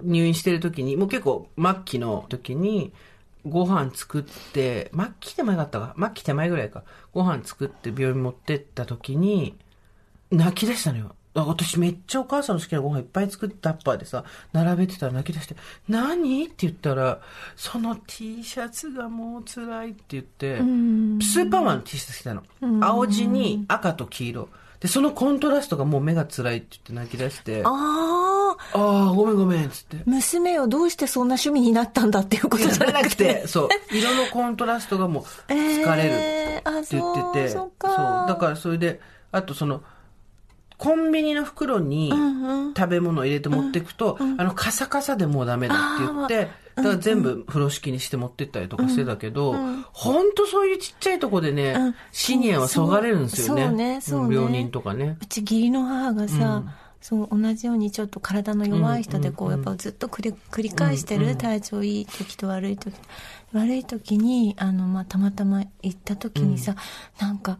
[0.01, 2.91] 入院してる時に、もう結構末期の時に、
[3.45, 6.83] ご飯作って、末期手前だったか、末期手前ぐらいか、
[7.13, 9.55] ご飯作って病院持ってった時に、
[10.31, 11.15] 泣き出したのよ。
[11.33, 15.55] あ私めっちゃお母さんの好きなご飯いっぱい作ってタッパーでさ、並べてたら泣き出して、
[15.87, 16.45] 何？
[16.45, 17.21] って言ったら、
[17.55, 22.43] その T シャツがもう辛いって言って、スーパーマンの T シャツ着たの。
[22.81, 24.49] 青地に赤と黄色。
[24.79, 29.97] で、そのコントラストがもう目が辛いって言って泣き出して、ああああー、ごめんごめんっつって。
[30.05, 38.99] 娘をどうしてそんな趣味になったんだっていうことじじゃなくてて、そう、色のコントラストがもう疲れるって言ってて、そうそっかだからそれで、
[39.31, 39.81] あとその、
[40.77, 42.13] コンビニの袋に
[42.77, 49.55] 食べ物を入れて持っていくと、あの、カサカサでもうダメだって言って、だから全部風呂敷にして持ってったりとかしてたけど、
[49.91, 51.95] ほんとそういうちっちゃいとこでね、うん。
[52.11, 53.65] シニアはそがれるんですよね。
[53.65, 54.01] そうね。
[54.01, 54.35] そうね。
[54.35, 55.17] 病人とかね。
[55.19, 56.63] うち義理の母がさ、
[57.01, 62.93] そう同じようにちょっと体の弱い人でこう、やっぱずっと繰り繰り返してる、体調いい時と悪い時
[63.53, 66.75] 悪い時にあの、まあ、たまたま行った時にさ、
[67.19, 67.57] なんか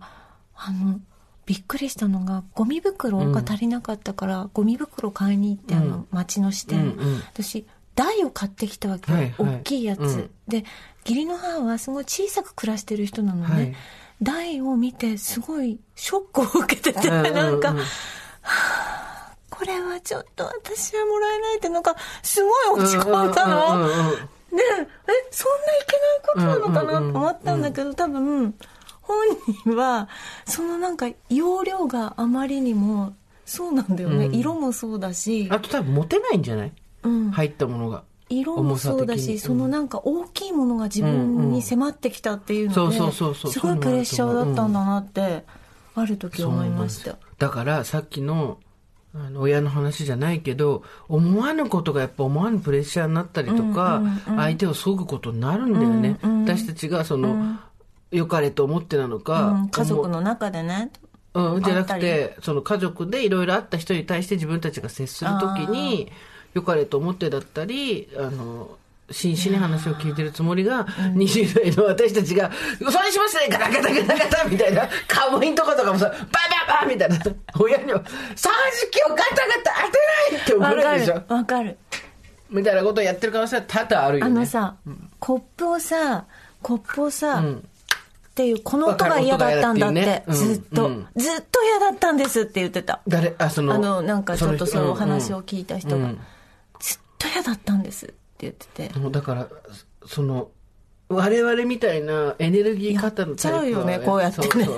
[0.55, 0.99] あの
[1.45, 7.15] びっくりしたのがゴミ袋が足りなかったから、ゴミ袋買いに行ってあの町の支店、うんうん。
[7.33, 7.65] 私
[7.97, 9.55] 台を買ってきたわけよ、はいはい。
[9.57, 10.29] 大きいやつ、うん。
[10.47, 10.63] で
[11.05, 13.75] 義理の母はすごい小さく暮らしてる人なのね、はい。
[14.23, 17.33] 台を見てすごいショックを受けてて、うんうんうん。
[17.33, 17.75] なんか、
[19.49, 23.79] これはちょっと私はもらえないってなんかすごい落ち込んだの。
[23.79, 24.59] うんうんうんうんでえ
[25.29, 25.85] そんない
[26.33, 26.99] けないことなのかな？
[27.11, 28.55] と思ったんだけど、多分
[29.01, 29.17] 本
[29.65, 30.07] 人は
[30.45, 33.13] そのなんか容量があまりにも
[33.45, 36.67] そうなんだよね、色もそうだし、あと多分持てないんじゃない？
[36.67, 38.03] うん、入ったものが。
[38.29, 45.45] 色もそうだし、そのなんか大きいものが自分に迫ってきたっていうので、そうそうそうそうすごいプレッシャーだったんだなって、
[45.95, 47.17] ある時思いました。
[47.37, 48.57] だからさっきの
[49.15, 57.57] あの親の話じゃないけど思わぬことがやっぱ思わぬプレッシャーになったりとか、相手を削ぐことになるんだよね、私たちがその、
[58.11, 60.91] 良かれと思ってなのか、うん、家族の中でね、
[61.33, 66.11] うん、じゃなくて、その家族でいろいろあった人に対して自分たちが接するときに、
[66.53, 68.77] 良かれと思ってだったり、あの、
[69.09, 76.15] 真摯に話を聞いてるつもりが、20代の私たちが、それしますねガタガタガタガタみたいな、カムインとことかもさ、バ
[76.67, 77.17] ババみたいな、
[77.59, 81.13] 親には、掃除機をガタガタ当てないって怒わかるでしょ？
[81.13, 81.77] る、わかる。
[82.49, 84.31] みたいなことをやってる可能性は多々あるよね。
[84.31, 84.75] あのさ、
[85.19, 86.25] コップをさ、
[86.61, 87.55] コップをさ、ん。
[87.55, 87.59] っ
[88.37, 91.07] ていう、この音が嫌だったんだって、ずっと、うん。
[91.15, 93.01] ずっと嫌だったんですって言ってた。
[93.07, 93.33] 誰？
[93.39, 95.43] あ、その、あの、なんかちょっとそのお話をうん。
[95.43, 96.11] 聞いた人が、
[97.17, 98.99] と嫌だったんですって言ってて。
[98.99, 99.47] もうだから、
[100.05, 100.49] その、
[101.09, 104.77] 我々みたいなエネルギー型のタイプはうよねこうやってねそうそう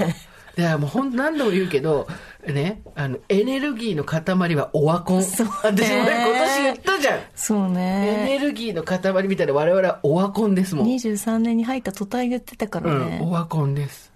[0.57, 2.05] いや、もう本当何度も言うけど、
[2.45, 5.23] ね、あの、エネルギーの塊はオワコン。
[5.23, 7.19] そうね私もね、今年言ったじゃん。
[7.33, 8.25] そうエね。
[8.25, 10.87] ネルギーの塊みたいな我々はオワコンですもん。
[10.87, 13.21] 23年に入った途端言ってたからうん、ね。
[13.23, 14.08] オワコンです。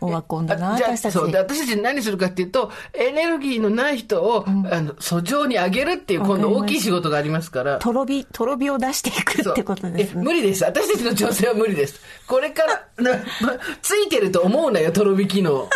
[0.00, 1.14] オワコンだな、あじゃあ私たち。
[1.14, 1.30] そう。
[1.30, 7.78] で私たち何するかっていうとエネルギーのない人を、あの訴状に上げるっていう今度大きい仕事がありますから。
[7.78, 10.20] とろび、とろびを出していくってことですね。
[10.20, 10.64] え無理です。
[10.64, 12.00] 私たちの女性は無理です。
[12.26, 12.88] これから
[13.82, 15.68] ついてると思うなよとろび機能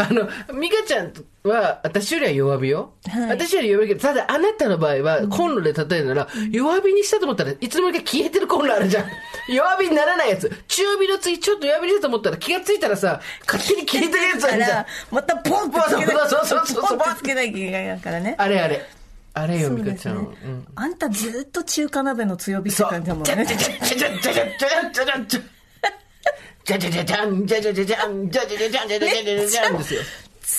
[0.00, 0.26] あの
[0.58, 1.12] 美香ちゃん
[1.44, 3.30] は私よりは弱火よ、はい。
[3.30, 9.04] 私より弱火けどただあなたの場合はコンロで例えるなら、弱火にしたと思ったらいつの間にか消えてるコンロあるじゃん。
[9.52, 10.50] 弱火にならないやつ。
[10.68, 14.86] 中火の次ちょっと弱火にしたと思ったら気がついたらさ勝手に消えてるやつあるじゃん。
[15.10, 18.34] またポンとつけなそうそうそうそうポンとつけなきゃいけないからね。
[18.38, 18.86] あれあれ。
[19.32, 20.66] あれよそう美香ちゃん、うん。
[20.74, 22.82] あんたずっと中華鍋の強火って。
[22.82, 23.46] 感じだもんね。
[26.64, 30.00] じゃじゃじゃじゃんじゃじゃじゃじゃんじゃじゃじゃじゃんじゃじゃじゃじゃじゃんですよ。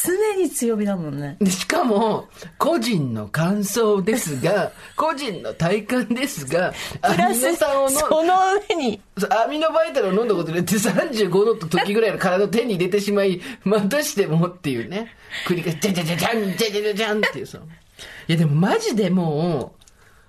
[0.04, 1.36] 常に強火だもんね。
[1.40, 8.36] でしかも、個人の感想ですが、個人の体感ですが、アプラス、ミノ酸を飲その
[8.70, 15.14] 上に、アミノバイタルを飲んだことによって35の時ぐらいの体を手に入れてしまい、またしてもっていうね。
[15.46, 17.60] 繰り返し、じゃじゃじゃじゃん、じゃじゃじゃじゃんっていうさ。
[18.28, 19.86] いやでもマジでもう、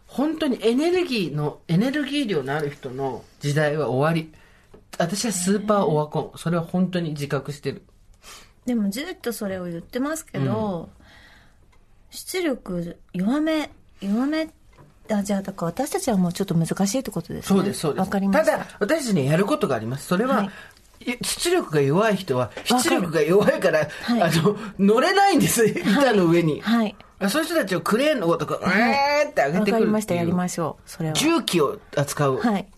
[0.07, 4.33] 本当にエネルギーの、エネルギー量のある人の時代は終わり。
[4.99, 6.39] 私はスーパーオワコン。
[6.39, 7.83] それは本当に自覚してる。
[8.67, 10.89] でもずっとそれを言ってますけど、
[12.11, 14.49] 出力弱め、弱め、
[15.11, 17.59] あ、じゃあだから私たちはもうちょっと難しいってことですね。
[17.59, 18.01] そうです、そうです。
[18.01, 18.53] わかりました。
[18.53, 20.07] ただ、私たちにやることがあります。
[20.07, 20.51] それは、はい
[21.21, 26.61] 出力が弱い人は、出力が弱いから、はいあの、乗れないんです、板の上に。
[26.61, 26.95] はい。
[27.29, 29.73] そういう人たちをクレーンのごとく、うーって上げわてくるっていう。
[29.73, 30.89] かりました、やりましょう。
[30.89, 31.15] それは。
[31.15, 32.37] 重機を扱う。
[32.39, 32.69] はい。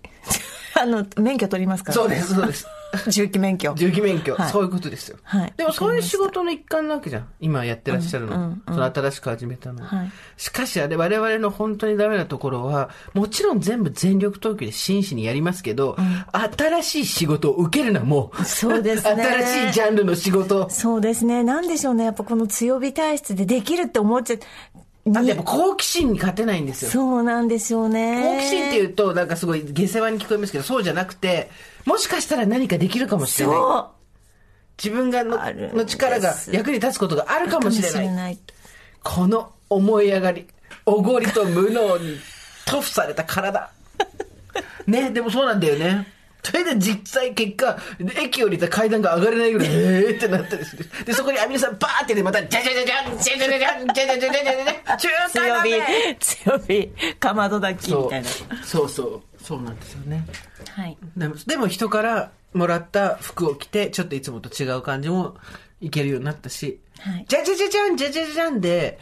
[0.81, 2.67] あの、免許取りますから、そうです、そうです。
[3.09, 3.75] 重機免許。
[3.75, 5.19] 重機免許、はいそういうことですよ。
[5.23, 7.29] はいでもそういう仕事の一環なわけじゃん。
[7.41, 8.37] 今やってらっしゃるの。
[8.37, 9.85] うんうんうんその新しく始めたの。
[9.85, 15.97] はいしかしあれ我々の本当にダメなところは、もちろん全部全力投球で真摯にやりますけど、
[16.33, 20.69] 新しい仕事を受けるのはもう、そうですね新しいジャンルの仕事。
[20.71, 21.43] そうですね。
[21.43, 22.05] なんでしょうね。
[22.05, 24.37] やっぱこの強火体質でできるって思っちゃ
[25.07, 26.91] あとやっぱ好奇心に勝てないんですよ。
[26.91, 28.23] そうなんですよね。
[28.23, 31.51] 好奇心っていうと、なんかすごい下世話に聞こえますけど、そうじゃなくて、
[31.85, 33.57] もしかしたら何かできるかもしれない。
[33.57, 33.87] そう。
[34.83, 35.39] 自分がの
[35.75, 38.09] の力が役に立つことがあるかもしれない。
[38.09, 38.39] ない。
[39.03, 40.47] この思い上がり、
[40.87, 42.19] おごりと無能に
[42.67, 43.71] 塗布された体。
[44.87, 46.14] ね、でもそうなんだよね。
[46.45, 47.79] それで実際結果、
[48.23, 50.85] 駅降りた階段が上がれないぐらい、えーってなったりする。
[51.07, 58.29] で、そこにアミノ酸バーってね、また、じゃじゃじゃじゃん、じゃじゃじゃじゃん、じゃじゃじゃじゃじゃじゃ強鍋火、強火、かまど炊きみたいな。
[58.63, 60.27] そうそう、そうなんですよね。
[60.71, 60.99] はい。
[61.17, 65.37] でも、でも人からもらった服を着て、ちょっといつもと違う感じも
[65.81, 68.99] いけるようになったし、はいじゃじゃじゃじゃん、じゃじゃじゃんで、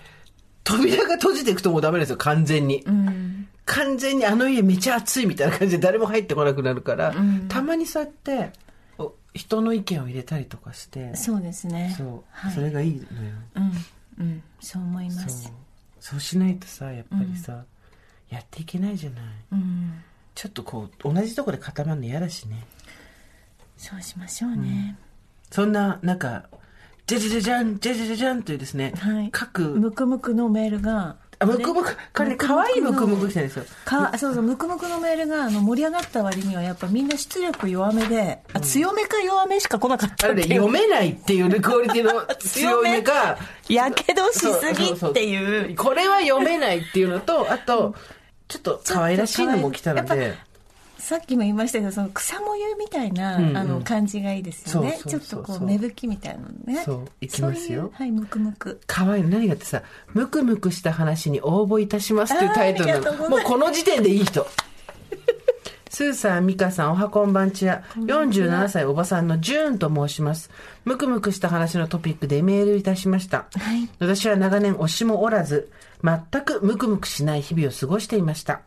[0.63, 2.83] 扉が閉じていくともうダメですよ、完全に。
[2.87, 3.49] うん。
[3.65, 7.15] 完全にあの家めちゃ暑いみたいな感じで誰も入ってこなくなるから、
[7.49, 8.53] たまにそうやって、
[8.99, 11.95] お人の意見を入れたりとかして、そうですね。
[11.97, 12.53] そう、はい。
[12.53, 13.07] それがいいのよ。
[13.55, 13.73] うん。
[14.19, 14.43] うん。
[14.61, 15.53] そう思います。。
[16.01, 17.65] そうしないとさ、やっぱりさ、
[18.29, 19.23] やっていけないじゃない。
[19.53, 20.03] うん。
[20.35, 22.65] ちょっとこう、同じとこで固まるの嫌だしね。
[23.77, 24.97] そうしましょうね。
[25.51, 26.49] そんな、なんか、
[27.07, 29.29] じゃじゃじゃじゃん、じゃじゃじゃじゃんというですね、はい。
[29.31, 33.65] 各、むくむくのメールが、あ、むくむく、これね、可愛いむくむくしてるんですよ。
[33.85, 43.39] かそうそうムクムクのメールがあの盛り上がった割にはやっぱみんな出力弱めで、あ強めか弱めしか来なかったあれ読めないっていうねクオリティの強めか、
[43.69, 45.77] やけどしすぎっていう。
[45.77, 47.95] これは読めないっていうのと、あと、
[48.49, 50.35] ちょっと可愛らしいのも来たので、
[51.03, 53.57] さっきも言いましたけどその草もゆみたいな、うんうん。
[53.57, 54.97] あの感じがいいですよね。
[55.05, 56.85] ちょっとこう芽吹きみたいなのね。
[56.85, 57.09] そう。
[57.21, 57.91] いきますよ。
[57.93, 58.81] はいムクムク。
[58.87, 59.83] 可愛いの何がってさ、
[60.15, 63.29] ムクムクした話に応募いたしますっていうタイトルなの。
[63.29, 64.47] もうこの時点でいい人。
[65.91, 67.83] スーさん、ミカさん、おはこんばんちは。
[67.97, 70.51] 47歳おばさんのジューンと申します。
[70.85, 73.47] ムクムクした話のトピックでメールいたしました。
[73.55, 75.71] はい私は長年推しもおらず、
[76.03, 78.63] 全くムクムクしない日々を過ごしていました。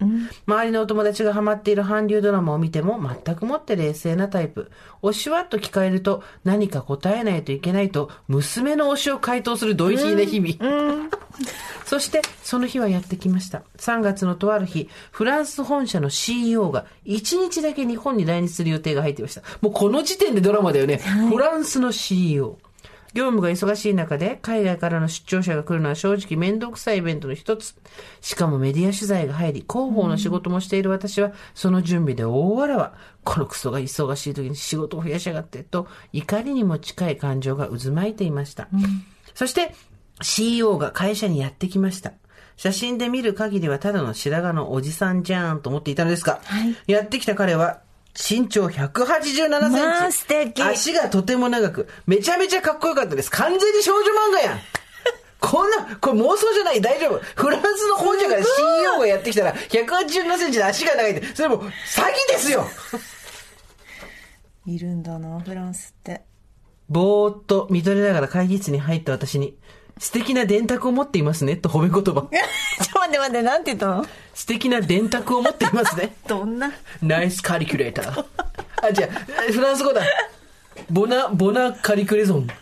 [0.48, 4.72] 周りのお友達がハマっている韓流ドラマを見ても全くもって冷静なタイプ。
[5.04, 11.10] 推しはと聞かれると何か答えないといけないと、娘の推しを回答するドイヒーな日々。
[11.86, 13.62] そして、その日はやってきました。
[13.78, 19.42] 3月のとある日、フランス本社の CEO が1日だけ日本に来日する予定が入っていました。
[19.62, 20.98] もうこの時点でドラマだよね。
[20.98, 22.05] フランスの CEO。
[23.16, 27.74] 業務が忙しい中で海外からの出張者が来るのは正直面倒くさいイベントの一つ。
[28.20, 32.94] しかもメディア取材が入り、広報の仕事もしている私は、その準備で大わらわ。
[33.24, 38.68] このクソが忙しい時に仕事を増やしやがって、と怒りにも近い感情が渦巻いていました。
[39.34, 39.74] そして、
[40.22, 42.12] CEO が会社にやってきました。
[42.58, 46.42] 写真で見る限りはただの白髪のおじさんじゃーんと思っていたのですが、
[46.86, 47.82] やってきた彼は
[48.18, 49.52] 身長187センチ。
[49.60, 53.30] まあ素敵足がとても長く、めちゃめちゃかっこよかったです。
[53.32, 54.60] 完全に少女漫画やん。
[55.42, 57.20] こんな、これ妄想じゃない大丈夫。
[57.20, 61.72] フランスの本社から CEO がやってきたら、187センチで足が長いって、それもう詐欺
[62.32, 62.66] ですよ
[64.66, 66.24] いるんだなフランスって
[66.90, 69.56] ぼーっと見とれながら会議室に入った私に、
[69.98, 72.28] 素敵な電卓を持っていますね、と褒め言葉。
[72.84, 74.06] ちょ待って待ってなんて言ったの？
[74.34, 76.16] 素敵な電卓を持っていますね。
[76.28, 76.72] どんな？
[77.02, 78.26] ナイスカリキュレーター。
[78.82, 79.10] あ、じゃあ、
[79.52, 80.02] フランス語だ。
[80.90, 82.48] ボナ、ボナカリクレゾン。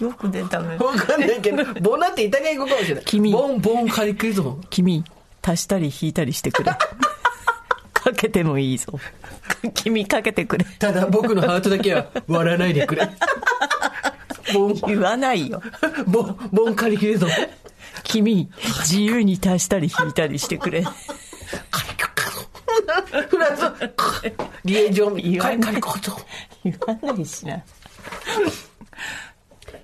[0.00, 3.04] よく出たねわかんないけど、ボナってイタリア語かもしれない。
[3.04, 4.60] 君ボン、ボンカリクレゾン。
[4.68, 5.04] 君
[5.40, 6.78] 足したり引いたりしてくれか
[8.16, 8.98] けてもいいぞ
[9.74, 13.08] 君かけてくれただ僕のハートだけは割らないでくれ。
[14.86, 15.62] 言わないよ
[16.06, 17.30] ボン、ボンカリクレゾン。
[18.04, 18.50] 君
[18.80, 20.82] 自由に足したり引いたりしてくれ
[23.28, 23.62] フランス、
[24.64, 26.16] リエジョン、カリカリコゾン。
[26.64, 27.62] 言わないしな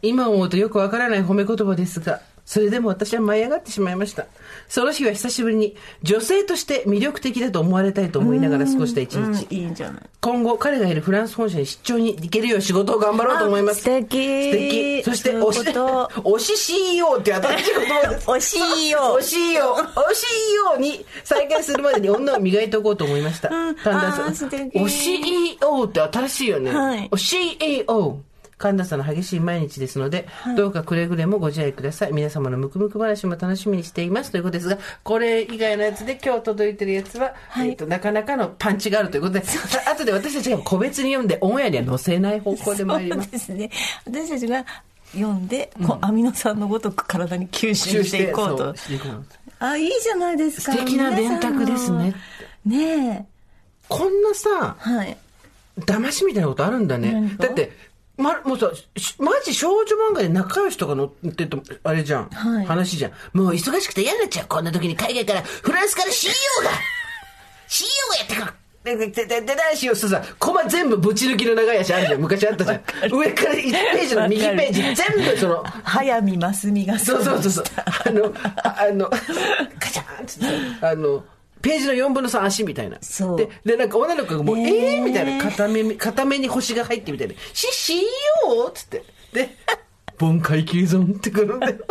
[0.03, 4.27] 今思うとよくわからない褒め言葉ですが、それでも私は舞い上がってしまいました。
[4.69, 9.47] その日は久しぶりに女性として魅力的だと思われたいと思いながら過ごした一日。
[9.55, 10.03] いいんじゃない？
[10.21, 13.83] 今後彼がいるフランス本社に出張に行けるよう仕事を頑張ろうと思います。
[13.83, 15.03] 素敵素敵。
[15.05, 18.29] そして、推し、推し CEO って新しい言葉です。
[18.31, 19.75] 推し CEO 推し CEO。
[19.75, 20.27] 推し
[20.75, 23.49] CEO に再会するまでに女を磨いておこうと思いました。
[23.49, 25.23] うん神推し
[25.61, 26.71] CEO って新しいよね。
[26.75, 28.21] はい推し CEO。
[28.59, 32.13] 神田さんの激しい毎日ですので、どうかくれぐれもご自愛ください。
[32.13, 34.33] 皆様のムクムク話も楽しみにしています。
[34.33, 39.43] ということですが、これ以外のやつで今日届いてるやつは、えっ、と、なかなかのパンチがあるということで、
[39.87, 43.31] あ後で私たちが個別に読んでオンエアには載せない方向で参りそうます。
[43.31, 43.71] ですね。
[44.05, 44.67] 私たちが
[45.13, 48.75] 読んで、こうアミノ酸のごとく体に吸収していこうそと。
[49.61, 50.73] あいいじゃないですか。
[50.73, 52.15] 素敵な電卓ですね。
[52.65, 53.29] ね
[53.89, 55.17] こんなさ、えはい。
[55.79, 57.35] 騙しみたいなことあるんだね。
[57.39, 57.73] だって、
[58.19, 62.29] ま、もうさ、しマジ少女漫画で仲良しとか載ってると、あれじゃん。
[62.29, 63.13] はい話じゃん。
[63.33, 64.47] もう忙しくて嫌になっちゃう。
[64.49, 66.33] こんな時に海外から、フランスから CEO
[66.65, 66.71] が
[67.69, 68.53] !CEO がやってくる
[68.85, 72.21] で、で、で、で、で、で、しようさ、コマ全部ぶち抜きの長い足あるじゃん。
[72.21, 72.81] 昔あったじゃん。
[73.13, 74.95] 上から1ページの右ページ、全
[75.25, 77.65] 部その、早見ますみがそうそうそうそう。
[78.07, 79.19] あの、ああの、カ
[79.91, 81.25] チャーンって、あの、
[81.61, 82.99] ページの4分の3足みたいな。
[83.01, 87.35] そうで、で、なんか女の子がもう、ねええーみたいな、片目、片目に星が入ってみたいな。
[87.53, 88.03] し、しよ
[88.67, 89.05] うっつって。
[89.33, 89.51] で、
[90.19, 91.77] ボン階級ゾンってくるんだよ。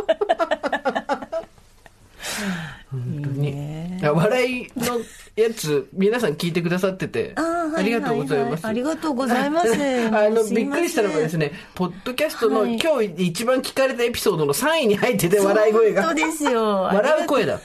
[2.91, 3.97] 本当に。
[3.97, 4.99] いや笑いの
[5.35, 8.65] やつ、皆さん聞いてくださってて、ありがとうございます。
[8.65, 16.03] はいはいありがとうございます あの、びっくりしたのがですね、ポッドキャストのはい今日一番聞かれたエピソードの3位に入ってて、笑い声が。
[16.03, 17.59] 本当ですよ笑う声だ。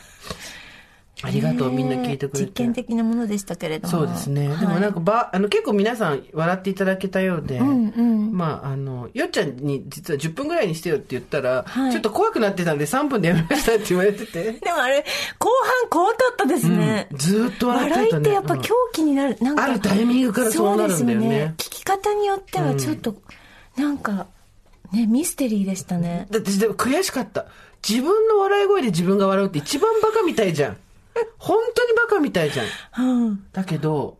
[1.22, 2.46] ありがとう、みんな聞いてくれて。
[2.46, 4.48] 実験的なものでしたけれどもそうですね。
[4.48, 15.04] でもなんかば、あの、結構皆さん笑っていただけたようで、まあ、あの、よっちゃんに実は10分ぐらいにしてよって言ったら、はいちょっと怖くなってたんで3分でやめましたって言われてて、でもあれ
[15.38, 15.50] 後
[15.80, 18.08] 半怖かったですね、ずーっと笑ってたね。
[18.08, 23.14] 笑いってやっぱうん狂気になる、なんかあるタイミングからそうなるんだよねそうです聞き方によってはちょっと、
[23.76, 24.26] なんか
[24.92, 26.26] ね、ミステリーでしたね。
[26.30, 27.46] だってでも悔しかった。
[27.86, 30.76] 自分の笑い声で自分が笑うって一番バカみたいじゃん。
[31.38, 33.26] 本当にバカみたいじゃん。
[33.26, 33.46] うん。
[33.52, 34.18] だけど、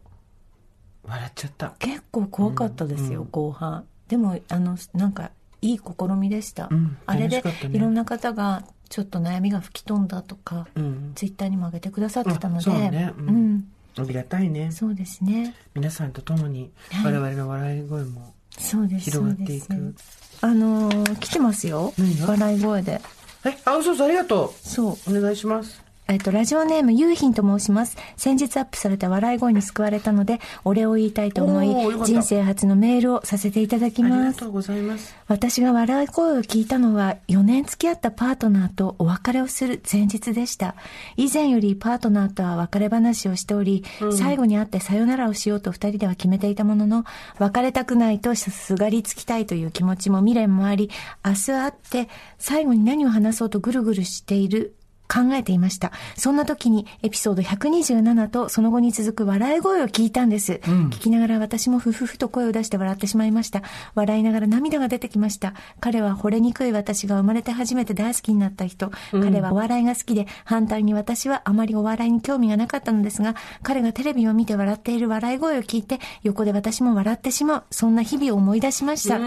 [1.05, 1.75] 笑っちゃった。
[1.79, 3.85] 結構怖かったですよ、後半。
[4.09, 5.31] でも、あの、なんか、
[5.61, 6.67] いい試みでした。
[6.67, 11.13] んあれでいろんな方が、ちょっと悩みが吹き飛んだとか、うん。
[11.15, 13.65] ツイッターにも上げてくださってたので、あそうねうんうん
[13.99, 14.71] ありがたいね。
[14.73, 15.55] そうですね。
[15.75, 19.11] 皆さんと共にはい我々の笑い声もそうです。
[19.11, 19.95] 広がっていく
[20.41, 21.93] あのー来てますよ
[22.27, 23.01] 笑い声で。
[23.45, 25.13] え、あ、そうそう、ありがとそう。
[25.13, 25.19] う。
[25.19, 25.83] お願いします。
[26.13, 27.97] えっと、ラジオネーム、ゆうひんと申します。
[28.19, 34.35] 先日アップされた笑い声に救われたので、お礼を言いたいと思い、人生初のメールをさせていただきあります。
[34.35, 35.15] がとうございます。
[35.27, 40.75] 私が笑い声を聞いたのは4年付き合ったパートナーとお別れをする前日でした。
[41.17, 47.05] 以前よりパートナーとは別れ話をしており、最後に会ってさよならをしようと二人では決めていたものの、
[47.39, 50.91] 別れたくないとすがりつきたいという気持ちも未練もあり、
[51.25, 52.09] 明日会って
[52.39, 54.75] 最後に何を話そうとぐるぐるしている
[55.13, 55.93] 考えていました。
[56.17, 60.61] そんな時にエピソード127とその後に続く笑い声を聞いたんです。
[60.65, 63.63] 聞きながら私もふふふと声を出して笑ってしまいました。
[63.95, 65.53] 笑いながら涙が出てきました。
[65.81, 68.91] 彼は惚れにくい私が生まれて初めて大好きになった人。
[69.11, 77.65] 彼はお笑いが好きで、反対に私はあまりお笑いに興味がなかったのですが、彼がテレビを見て笑っている笑い声を聞いて、横で私も笑ってしまう。
[77.71, 79.21] そんな日々を思い出しました。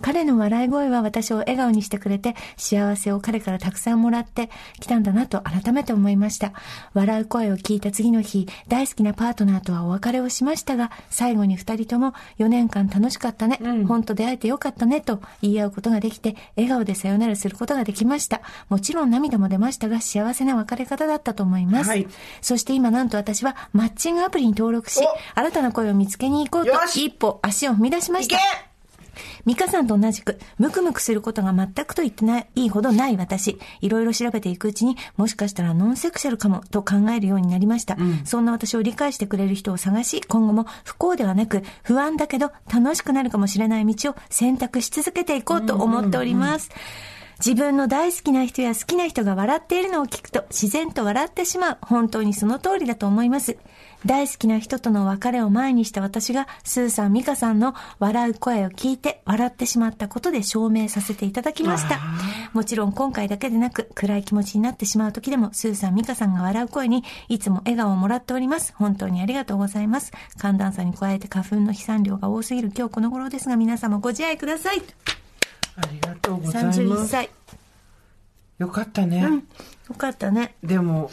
[0.00, 6.52] 彼の笑い声は私を笑顔にしてくれて、幸せを彼からたくさんもらってきたんだなと改めて思いました。
[6.92, 18.40] 笑う声を聞いた次の日、大好きなパートナーとはお別れをしましたが、最後に二人とも4年間楽しかったね、本当出会えてよかったねと言い合うことができて、笑顔でさよならすることができました。
[18.68, 21.90] もちろん涙も出ましたが、幸せな別れ方だったと思います。
[21.90, 22.06] はい
[22.40, 25.00] そして今なんと私はマッチングアプリに登録し、
[25.34, 28.73] 新たな声を見つけに行こうと一歩足を踏み出しました。
[29.44, 33.58] ミカさんと同じく、ムクムクすることが全くと言ってない、いいほどない私。
[33.80, 37.96] いろいろ調べていくうちに、もしかしたらノンセクシャルかも、と考えるようになりました。
[38.24, 46.70] そんな私を理解してくれる人を探し、今後も不幸ではなく、不安だけど楽しくなるかもしれない道を選択し続けていこうと思っております。
[47.44, 51.78] 自分の大好きな人や好きな人が笑っているのを聞くと自然と笑ってしまう。
[51.82, 53.56] 本当にその通りだと思います。
[54.06, 62.00] 大好きな人との別れを前にした私が、スーさん、ミカさんの笑う声を聞いて笑ってしまったことで証明させていただきました。
[62.52, 68.74] もちろん今回だけでなく、暗い気持ちになってしまう時でも、スーさん、ミカさんが笑う声にいつも笑顔をもらっております。
[68.76, 70.12] 本当にありがとうございます。
[70.36, 74.82] 寒暖差に加えて花粉の飛散量が多すぎる今日この頃ですが、皆様ご自愛ください。
[75.76, 77.08] ありがとうござい31ます。
[77.08, 77.30] 歳。
[78.58, 79.22] よかったね。
[79.88, 80.54] よかったね。
[80.62, 81.10] でも、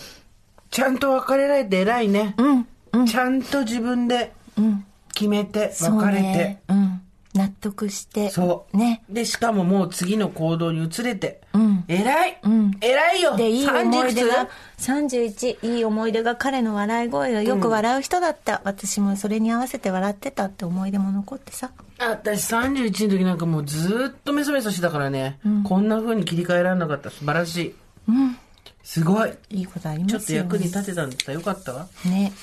[0.69, 2.35] ちゃんと別れられて偉いね。
[2.37, 2.67] うん。
[2.93, 3.05] うん。
[3.05, 4.85] ちゃんと自分でうん。
[5.13, 6.21] 決めて別れて。
[6.21, 6.61] ね。
[6.69, 7.01] うん。
[7.33, 8.29] 納得して。
[8.29, 8.77] そう。
[8.77, 9.03] ね。
[9.09, 11.41] で、しかももう次の行動に移れて。
[11.53, 11.85] うん。
[11.87, 18.61] 偉い、ん偉いよで、いい思い出が30、31、いい思い出が彼の笑い声がよく笑う人だった。
[18.65, 21.71] 私もそれに合わせて笑ってたって思い出も残ってさ。
[21.99, 27.75] あ私31の時なんかもうずーっとメソメソしてたからね、こんな風に切り替えられなかった素晴らしい
[28.09, 28.37] うん。
[28.83, 30.25] すごいいいことありますよ、ね。
[30.25, 32.33] ちょっと役に立てたんだったらよかったわね。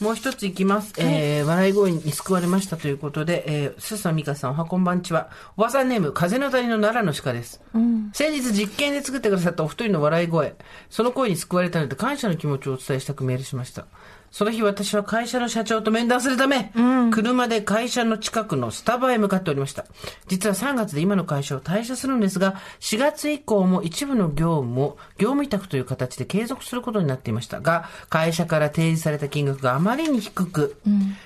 [0.00, 0.94] もう一ついきます。
[0.98, 5.28] えー、笑い声に救われましたということで、えー、すさみかさん、おはこんばんちは。
[5.56, 7.60] おばさんネーム、風の谷の奈良の鹿です。
[7.74, 8.10] うん。
[8.12, 10.54] 先日実験で作ってくださったお二人の笑い声。
[10.88, 13.86] その声に救われたので感謝の気持ちをお伝えしたくメールしました。
[14.30, 16.72] その日私は会社の社長と面談するため、
[17.10, 19.86] 車で会社の近くのスタバへ向かっておりました。
[20.26, 30.76] 実は3月で今の会社を退社するんですが、4月以降も一部の業務を業務委託という形で継続することになっていましたが、会社から提示された金額があまりに低く、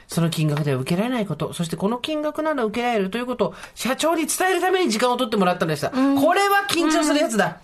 [0.06, 5.90] その金額では受けられないこと、そしてこの金額なら受けられるということを社長に伝えるために時間を取ってもらったのでした。
[5.90, 5.96] こ
[6.34, 7.60] れは緊張するやつだ。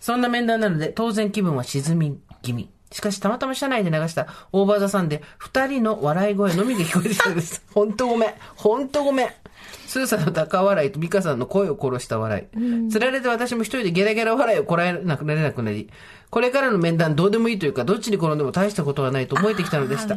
[0.00, 2.68] そんな面談なので、当然気分は沈み気味。
[2.92, 7.64] しかし、たまたま車内で流したオーバーザさんで、二人の笑い声のみで聞こえてきたんです。
[7.72, 8.34] ほんとごめん。
[8.56, 9.28] ほんとごめん。
[9.92, 12.88] スーさんの高笑いとミカさんの声を殺した笑い。
[12.88, 15.90] つられて私も一人でゲラゲラ笑いをこらえなくなれなくなり、
[16.30, 20.16] これからの面談どうでもいいというか、どっちに転んでも大したことはないと思えてきたのでした。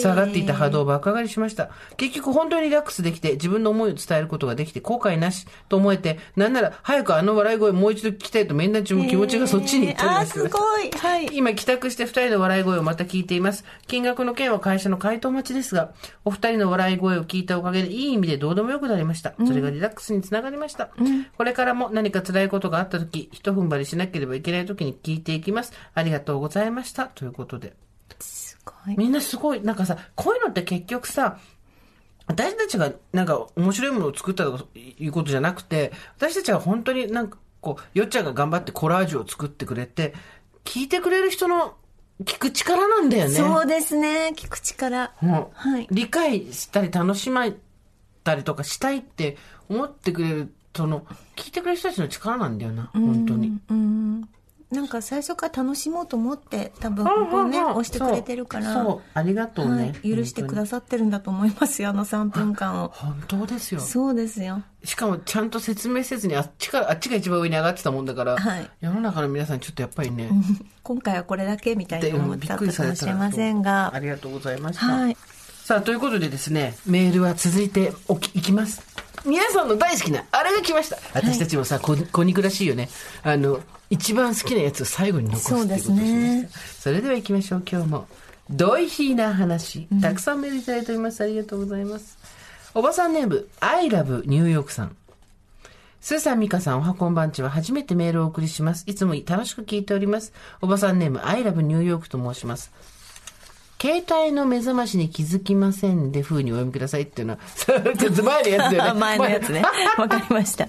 [0.00, 1.68] 下がっていた波動を爆上がりしました。
[1.98, 10.90] 結局本当にリラックスできて、自分の思いを伝えることができて、後悔なしと思えて、なんなら早くあの笑い声もう一度聞きたいと面談中も気持ちがそっちに行ったりあー、ましたすごい。
[10.92, 11.28] はい。
[11.32, 13.66] 今帰宅して二人の笑い声をまた聞いています。
[13.86, 15.92] 金額の件は会社の回答待ちですが、
[16.24, 19.09] お二人の笑い声を聞いたおかげでいい意味でどうでもよくなりました。
[19.14, 20.90] それがリラックスにつながりました。
[21.36, 25.72] これからも何か辛いことがあった時、一踏ん張りしなければいけない時に聞いていきます。
[25.94, 27.06] ありがとうございました。
[27.06, 27.74] ということで。
[28.18, 28.96] すごい。
[28.96, 31.38] みんなすごい、なんかさ、こういうのって結局さ、
[32.26, 40.14] 私たちがなんか面白いものを作ったとかいうことじゃなくて、私たちは本当になんかこう、よっちゃんが頑張ってコラージュを作ってくれて、
[40.64, 41.74] 聞いてくれる人の
[42.24, 43.30] 聞く力なんだよね。
[43.30, 44.32] そうですね。
[44.36, 45.12] 聞く力。
[45.22, 45.88] うんはい。
[45.90, 47.46] 理解したり楽しま
[48.24, 49.36] たりとかしたいって
[49.68, 51.06] 思ってくれる、その、
[51.36, 53.58] 聞いてくれる人たちの力なんだよな、本当に。
[53.68, 54.28] うん。
[54.70, 58.72] なんか最初から楽しもうと思って、多分ここね、うんうんうん押してくれてるから。
[58.72, 59.92] そうありがとうね。
[60.02, 60.16] はい。
[60.16, 62.92] 許してくださってるんだと思いますよ、あの3分間を。
[62.94, 63.80] 本当ですよ。
[63.80, 64.62] そうですよ。
[64.84, 70.30] しかもちゃんと説明せずにあっちから、あっちが一番上に上がってたもんだから、はい世の中の皆さんちょっとやっぱりね、
[70.84, 73.98] 今回はこれだけみたいでに思ったかもしれませんがあ。
[73.98, 74.86] りがとうございました。
[74.86, 75.16] はい。
[75.70, 78.82] さあ、ということでですね、メールは続いておきいきます。
[79.24, 80.98] 皆さんの大好きな、あれが来ました。
[81.14, 82.88] 私たちもさ、こ小肉らしいよね。
[83.22, 86.02] あの、一番好きなやつを最後に残すっていうことをしました。
[86.02, 86.48] ね
[86.80, 88.08] それでは行きましょう、今日も。
[88.50, 89.86] ドイヒーな話。
[90.02, 91.22] たくさんメールいただいております。
[91.22, 92.18] ありがとうございます。
[92.74, 94.96] おばさんネーム、アイラブニューヨークさん。
[96.00, 98.82] スーさん、ミカさん、おはこんばんちは初めてメールをお送りします。
[98.88, 100.32] いつも楽しく聞いております。
[100.62, 102.72] おばさんネーム、アイラブニューヨークと申します。
[103.80, 107.38] 携帯の目覚ましに気づきませんで風にお読みくださいっていうのは、
[107.96, 109.00] ちょっと前のやつだよね。
[109.00, 109.62] 前のやつね。
[109.96, 110.68] わかりました。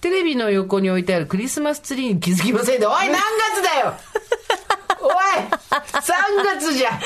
[0.00, 3.94] テレビの横に置いてあるクリスマスツリーに気づきませんで、おい、何月だよ
[5.00, 5.14] おい
[5.70, 7.00] !3 月じゃ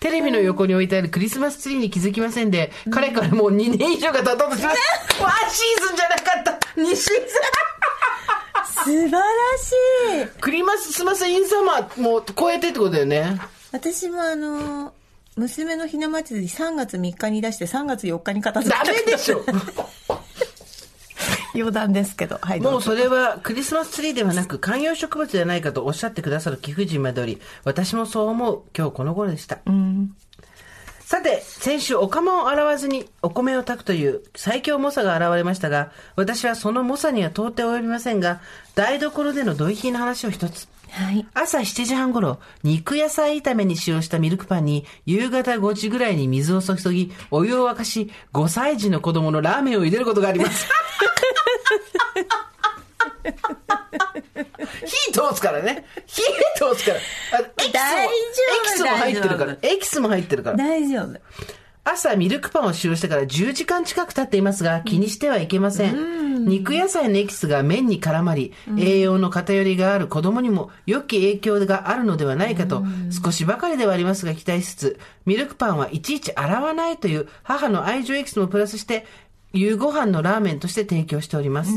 [0.00, 5.22] テレビの横に置いてあるクリスマスツリーに気づきませんで、彼からもう2年以上が経とうとします。
[5.22, 7.04] ワンシーズンじゃなかった !2 シーズ
[8.84, 9.20] 素晴ら
[9.58, 9.72] し
[10.20, 10.24] い。
[10.24, 13.40] ンクリマススマスインサマーもう超えてってことだよね。
[13.74, 14.94] 私もあの、
[15.34, 19.44] 娘のひな祭り3月3日に出して3月4日に片付けダメでしょ
[21.56, 22.38] 余談ですけど。
[22.40, 22.60] はい。
[22.60, 29.58] もうそれはクリスマスツリーではなく観葉植物じゃないかとおっしゃってくださる貴婦人までおり、私もそう思う今日この頃でした。
[31.00, 38.40] さて、先週お釜を洗わずにお米を炊くという最強猛者が現れましたが、私はその猛者には到底及びませんが、
[38.76, 40.68] 台所でのドイヒーの話を一つ。
[40.90, 41.26] はい。
[41.34, 50.68] 朝7時半頃、肉野菜炒めに使用したミルクパンに、夕方5時ぐらいに水を注ぎ、お湯を沸かし、5歳児の子供のラーメンを茹でることがあります。
[54.84, 55.84] 火通すからね。
[56.06, 56.22] 火
[56.56, 57.00] 通すから。
[57.38, 58.10] あエキスも、大丈
[58.40, 59.58] 夫エキスも入ってるから大。
[59.62, 60.56] エキスも入ってるから。
[60.56, 61.20] 大丈夫。
[61.84, 66.46] 朝ミルクパンを使用してから10時間近く経っていますが、気にしてはいけません。
[66.46, 79.06] 肉野菜のエキスが麺に絡まり、栄養の偏りがある子供にも良き影響があるのではないかと、少しばかりではありますが期待しつつ、ミルクパンはいちいち洗わないという母の愛情エキスもプラスして、
[79.54, 81.72] 夕ご飯のラーメンとして提供しております。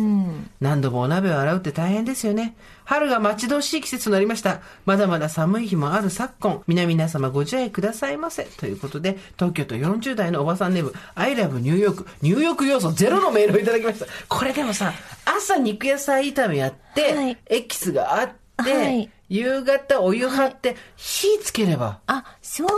[0.59, 2.55] 何度もお鍋を洗うって大変ですよね。
[2.85, 4.61] 春が待ち遠しい季節となりました。
[4.85, 8.45] まだまだ寒い日もある昨今、皆々様ご自愛くださいませ。
[8.45, 14.07] ということで、東京都40代のおばさんネーム、アイラブニューヨーク、ニューヨーク要素ゼロのメールをいただきました。
[14.27, 14.91] これでもさ、
[15.25, 18.29] 朝肉野菜炒めやって、はいエキスがあっ
[18.65, 21.99] て、はい夕方お湯張って、火つければ。
[22.07, 22.69] あ、そう、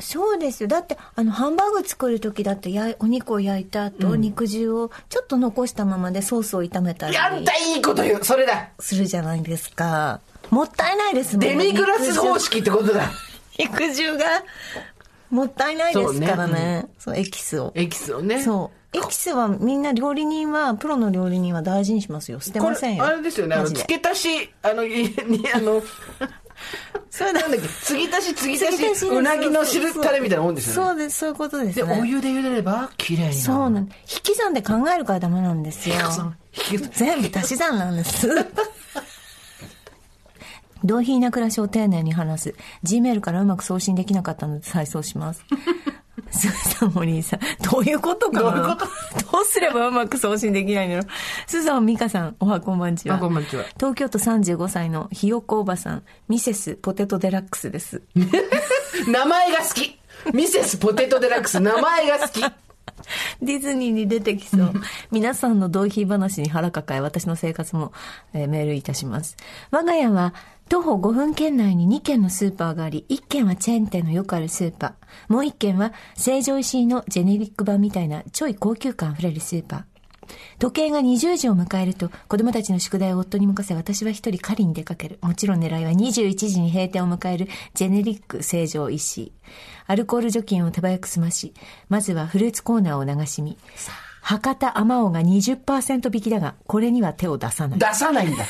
[0.00, 0.68] そうですよ。
[0.68, 10.20] だって、あの、ハンバーグ作る時だってやい、お肉を焼いた後、肉汁をちょっと残したままでソースを炒めたりやんたいいこと言うそれだするじゃないですか。
[10.50, 13.10] もったいないですもんデミグラス方式ってことだ
[13.58, 14.24] 肉汁が
[15.30, 16.86] もったいないですからね。
[16.98, 17.72] そうエキスを。
[17.74, 18.42] エキスをね。
[18.42, 18.85] そう。
[18.96, 22.40] エキスはみんな料理人は、プロの料理人は大事にしますよ。
[22.40, 23.04] 捨てこませんよ。
[23.04, 25.82] れあれですよねあの付け足しあのいにあの
[27.10, 27.68] そうだなんだっけ？
[27.68, 32.00] 継ぎ足し継ぎ足しうなぎの汁タレみたいなもんですよねそうです、そういうことですでね。
[32.00, 33.88] お湯で茹でれば綺麗になるそうなん引
[34.22, 35.96] き算で考えるからダメなんですよ。
[36.92, 38.28] 全部足し算なんです。
[40.84, 42.54] 同頻な暮らしを丁寧に話す。
[42.84, 45.42] Gmail からうまく送信できなかったので再送します。
[46.30, 47.40] スーさん、森井さん。
[47.70, 48.50] どういうことかな？
[48.50, 48.86] どういうこ
[49.20, 49.32] と？
[49.32, 51.02] どうすればうまく送信できないの？
[51.46, 53.16] スーさん、美香さん、おはこんばんちは。
[53.16, 58.02] あこんばんちは東京都35歳のひよこおばさん、ミセスポテトデラックスです。
[59.08, 59.98] 名前が好き
[60.32, 62.40] ミセスポテトデラックス名前が好き
[63.42, 64.72] ディズニーに出てきそう。
[65.12, 67.92] 皆さんの同期話に腹抱え、私の生活も、
[68.32, 69.36] えーメールいたします。
[69.70, 70.32] 我が家は、
[70.68, 75.32] 徒歩5分圏内に2軒のスーパーがあり、1軒はチェーン店のよくあるスーパー。
[75.32, 79.82] もう1軒は、成城石井のジェネリック版みたいな、ちょい高級感あふれるスーパー。
[80.58, 85.20] 時計が20時を迎えると、子供たちの宿題を夫に任せ、私は一人狩りに出かける。
[85.22, 89.32] もちろん狙いは21時に閉店を迎える、ジェネリック成城石井。
[89.86, 91.54] アルコール除菌を手早く済まし、
[91.88, 93.56] まずはフルーツコーナーを流し見。
[94.20, 97.78] 博多あまおうが20%引きだが、これには手を出さない。
[97.78, 98.44] 出さないんだ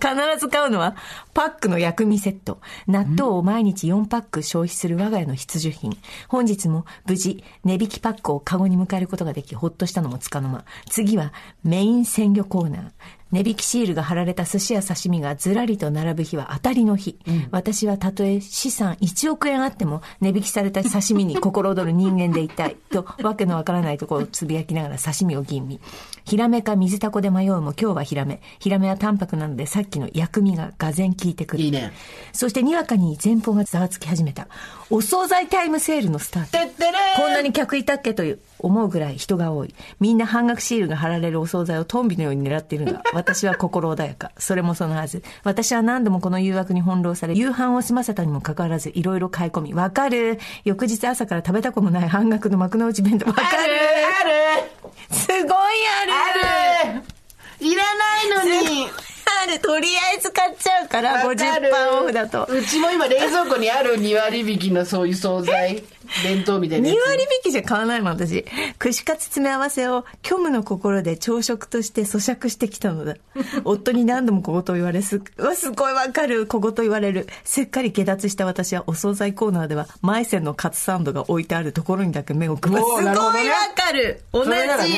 [0.00, 0.96] 必ず買うのは、
[1.34, 2.60] パックの薬味セット。
[2.86, 5.96] 納豆を毎日4パック消費する我が家の必需品。
[6.28, 10.64] 本日も無事、値引きパックをカゴに迎えることができ、ほっとしたのもつかの間。
[10.88, 11.32] 次は、
[11.64, 12.90] メイン鮮魚コーナー。
[13.36, 17.18] 値引きシールが貼られた寿司や刺身がずらりと並ぶ日は当たりの日。
[17.50, 22.76] 私はたとえ資産1億円あっても値引きされた刺身に心躍る人間でいたい。
[22.90, 25.80] と、わけのわからないところをつぶやきながら刺身を吟味。
[26.24, 28.40] ヒラメか水タコで迷うも今日はヒラメ。
[28.58, 31.62] ヒラメは淡白なのでさっきの薬味ががぜん効いてくる。
[31.62, 31.92] いいね
[32.32, 34.48] そしてにわかに前方がざわつき始めた。
[34.88, 36.52] お惣菜タイムセールのスタート。
[36.52, 38.14] てってれーこんなに客いたっけ？
[38.14, 39.74] という思うぐらい人が多い。
[40.00, 44.30] みんな半額シールが貼られるお惣菜をトンビのように狙っているが、 私は心穏やか。
[44.38, 45.22] それもそのはず。
[45.44, 49.74] 私は何度もこの誘惑に翻弄され、夕飯を済ませたにもかかわらず、いろいろ買い込み。
[49.74, 53.26] わかる翌日朝から食べたくもない 半額の幕の内弁当。
[53.26, 54.70] わかるある
[55.10, 55.52] すごいある
[56.90, 57.02] ある
[57.60, 58.88] いらないのに
[59.44, 62.46] あるとりあえず買っちゃうから、わかる50%オフだと。
[62.48, 65.82] うちも今冷蔵庫にある2割引きのそういう惣菜
[66.22, 68.44] 弁当みたいな2やつ割引きじゃ買わないもん、私。
[68.78, 73.16] 串カツ詰め合わせを虚無の心で朝食として咀嚼してきたのだ。
[73.64, 75.20] 夫に何度も小言言われす、
[75.54, 76.46] すごいわかる。
[76.46, 77.26] 小言言われる。
[77.44, 84.22] せっかり下脱した私はお惣菜コーナーでは、マイセンのカツサンドが置いてあるところにだけ目をくばすおごいわかる。
[84.32, 84.50] 同じ。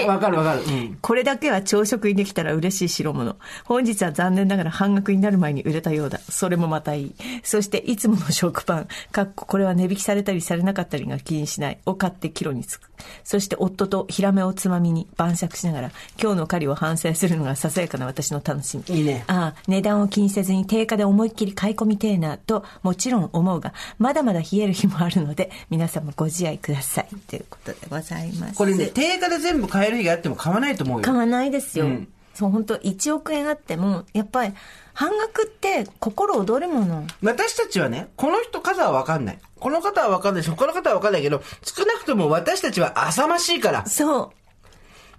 [0.04, 3.36] わかるわかるうんこれだけは朝食にできたら嬉しい代物。
[3.64, 6.20] 本日は残念ながら半額になる前に売れたようだ。
[6.28, 7.14] それもまたいい。
[7.42, 11.78] そしていつもの食パン、かっここれは値引きされたりされなかったりが気にしない。
[11.86, 12.88] を買ってキロにつく。
[13.24, 15.90] そして夫とヒラメをつまみに晩酌しながら、
[16.20, 18.96] 今日の狩りを反省するのがささやかな私の楽しみ。
[18.96, 27.08] いいねああ、値段を気にせずに定価で思いっきり買い込みてえなと、もちろん思うが、まだまだ冷える日もあるので、皆様ご自愛ください。
[27.28, 28.54] ということでございます。
[28.54, 31.86] これね定価で全部買える日があっても買わないと思うよ買わないですよ。
[31.86, 34.54] うんそう、本当1億円あっても、やっぱり、
[34.98, 37.06] 半額って心躍るもの。
[37.22, 39.38] 私たちはね、この人数は分かんない。
[39.60, 44.32] この方は分かんないし、他の方は分かんないけど、少なくとも私たちは浅ましいから、そ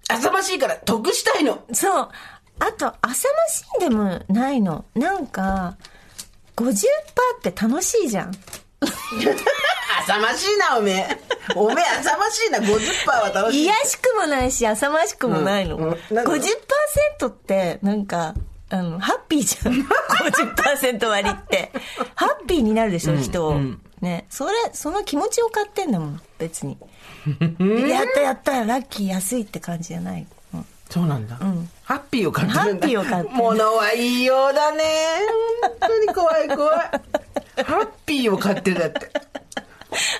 [0.09, 1.63] 浅ましいから得したいの。
[1.69, 2.09] う、そう。
[2.59, 4.83] あと、浅ましいんでもないの。
[4.95, 5.77] なんか、
[6.57, 6.75] 50%
[7.37, 8.31] って楽しいじゃん。
[10.01, 11.17] 浅ましいな、おめえ。
[11.55, 13.63] おめえ浅ましいな、50%は楽しい。
[13.63, 15.77] 癒しくもないし、浅ましくもないの。
[15.77, 18.33] うんうんなんか50%って、なんか、
[18.69, 19.73] あの、ハッピーじゃん。
[20.53, 21.71] 50%割って。
[22.15, 23.59] ハッピーになるでしょ、人を。
[24.01, 24.25] ね。
[24.29, 26.77] それ、その気持ちを買ってんだもん、別に。
[27.89, 30.27] やったやった、ラッキー安いって感じじゃない。
[30.53, 31.37] うんそうなんだ。
[31.83, 32.71] ハッピーを買ってるんだ。
[32.71, 34.83] ハッピーを買ってる物はいいようだね。
[35.61, 37.63] 本当に怖い怖い。
[37.63, 39.11] ハッピーを買ってるだって。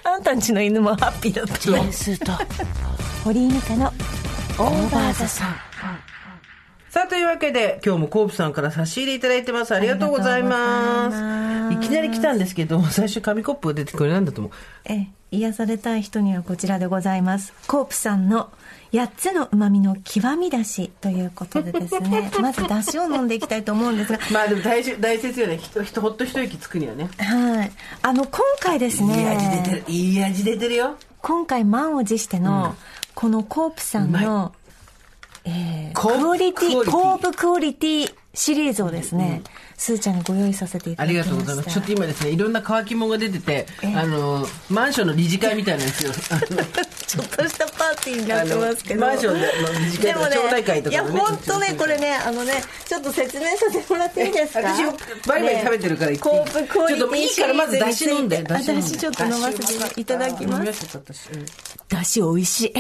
[0.04, 1.56] あんたんちの犬もハッピーだった。
[1.56, 2.32] そうスーと、
[3.24, 5.56] 堀井美香のオーバーザさん。
[6.90, 9.76] さあ、というわけで、今日もコープさんから差し入れいただいてます。
[9.76, 11.10] ありがとうございま。
[11.10, 14.52] ますすいきなり来たんですけど、最初紙コップが出てこれなんだと思う。
[14.86, 17.54] え、癒されたい人にはこちらでございます。
[17.68, 18.50] コープさんの
[18.92, 25.58] 8つの旨味の極みだしということでですね、 まず出汁を飲んでいきたいと思うんですが、まあでも大事大切よね。
[25.58, 27.08] 人、人ほっと一息つくにはね。
[27.20, 27.72] はい。
[28.02, 29.84] あの、今回ですね、いい味出てる。
[29.88, 30.96] いい味出てるよ。
[31.22, 32.76] 今回満を持しての、
[33.14, 34.54] このコープさんうの、
[35.50, 39.42] えーコープクオリティ、コープクオリティシリーズをですね、
[39.76, 41.46] スーちゃんにご用意させていたありだきました。
[41.46, 41.74] がとうございます。
[41.74, 46.12] ちょっと今ですね、いろんな乾き物が出てて、えあの、マンションの理事会みたいなんですよ。
[46.32, 46.64] あ の
[47.08, 49.06] ちょっとしたパーティーになってますけど。
[49.06, 54.60] あのマンションでの理事会とかでもね、町内会とかいや、本当ね、これね、あのね、ちょっと説明させてもらっていいですか？
[54.62, 60.74] 私バリバリ食べてるからコープクオリテちょっといィいからまず出汁飲んでシリーズについてあ出汁ちょっと飲ませていただきます。
[60.74, 60.98] す。
[60.98, 61.46] 私うん
[61.90, 62.74] だし美味しい。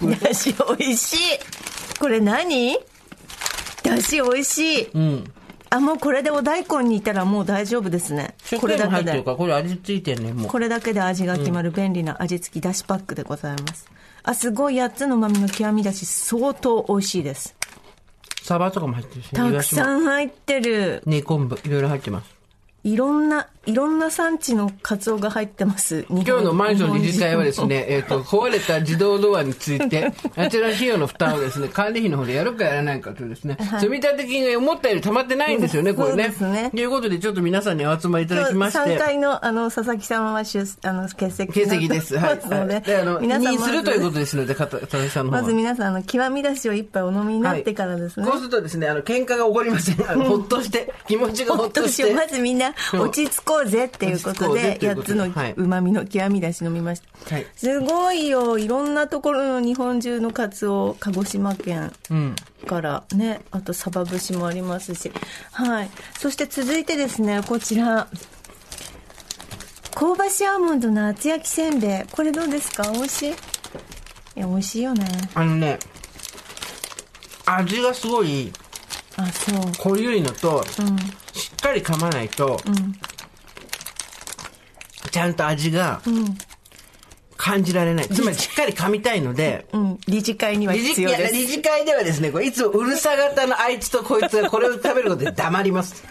[0.24, 1.18] だし美味しい。
[2.00, 2.76] これ何？
[3.84, 4.88] だし美味しい。
[4.92, 5.32] うん。
[5.68, 8.34] あ、もうこれでお大根にいたらもう大丈夫ですね。
[8.50, 9.22] ここれれだけで。
[9.22, 10.48] これ味付いてるね、もう。
[10.48, 13.86] これだけで味が決まる便利な味付きだしパックでございます。
[14.22, 17.54] あ、すごい8つの旨味の極みだし、相当美味しいです。
[18.42, 20.02] サバとかも入ってるし、たくさん。
[20.02, 21.02] ん入ってる。
[21.06, 22.34] ね昆布、いろいろ入ってます。
[22.82, 26.06] いろんな、いろんな産地のカツオが入ってます。
[26.08, 36.34] 今今日のマンション理事会はですね、えっ、と、壊れた自動ドアについて、 あちらの費用の負担をですね、管理費の方でやるかやらないかというですね、積立金が思ったより溜まってないんですよね、これね。
[36.38, 38.78] そうねということで、ちょっと皆さんにお集まりいただきまして。
[38.78, 42.18] 3回の、あの、佐々木さんは出、あの、欠席欠席です。
[42.18, 42.40] はい。
[42.48, 44.20] ので、で、あの、皆さん任するということで。
[44.20, 45.42] ですので、佐々木さんの方は。
[45.42, 48.24] まず皆さん、あの、極みだしを一杯お飲みになってからですね。
[48.24, 49.96] はいこうするとですね、あの、喧嘩が起こりません。
[49.96, 52.12] ほっとして、気持ちがほっとして。
[52.14, 57.34] まずみんな、落ち着ここうぜっていうことで、落ち着こうぜということ8つのはい旨味の極み出し飲みました。
[57.34, 58.58] はいすごいよ。
[58.58, 62.36] いろんなところの日本中のカツオ、鹿児島県うん。
[62.66, 65.10] からね、あとサバ節もありますし。
[65.52, 65.90] はい。
[66.18, 68.08] そして続いてですね、こちら。
[69.94, 72.12] 香ばしいアーモンドの厚焼きせんべい。
[72.12, 72.90] これどうですか？
[72.92, 73.30] 美味しい？
[73.30, 73.32] い
[74.36, 75.06] や、美味しいよね。
[75.34, 75.78] あのね、
[77.46, 78.52] 味がすごい
[79.16, 79.72] あ、そう。
[79.78, 80.96] 濃ゆいのと、うん。
[81.32, 82.94] しっかり噛まないと、うん。
[85.10, 86.36] ちゃんと味がうん。
[87.40, 88.08] 感じられない。
[88.08, 89.98] つまりしっかり噛みたいので、うん。
[90.06, 91.32] 理事会には必要です。
[91.32, 96.04] 理事会ではですね、これいつもうるさ型のあいつとこいつがこれを食べることで黙ります。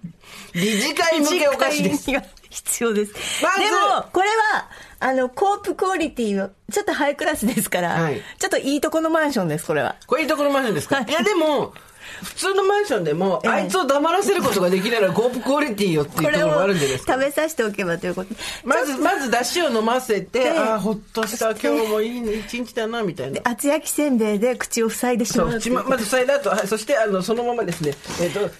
[0.52, 1.96] 理事会向けお菓子です。
[1.96, 3.12] 理事会には必要です。
[3.42, 4.68] まずでも、これは、
[5.00, 9.96] あの、コープクオリティを、ちょっとハイクラスですから、はいちょっといいとこのマンションです、これは。
[10.06, 11.72] こういうところマンションですか、はいい、やでも、
[12.22, 13.50] 普通のマンションでも、ええ。
[13.50, 17.14] あいつを黙らせることができないのはコープクオリティよっていうところもあるんじゃないですか。
[17.14, 18.34] 食べさせておけばということ。
[18.34, 23.40] でまず、まず出汁を飲ませて、でああ、ほっとした、今日もいいね、一日だな、みたいな。
[23.44, 28.50] 厚焼きせんべいで口を塞いでしまうちままずそれだと、はい、そして、あの、そのままですね、えっ、と、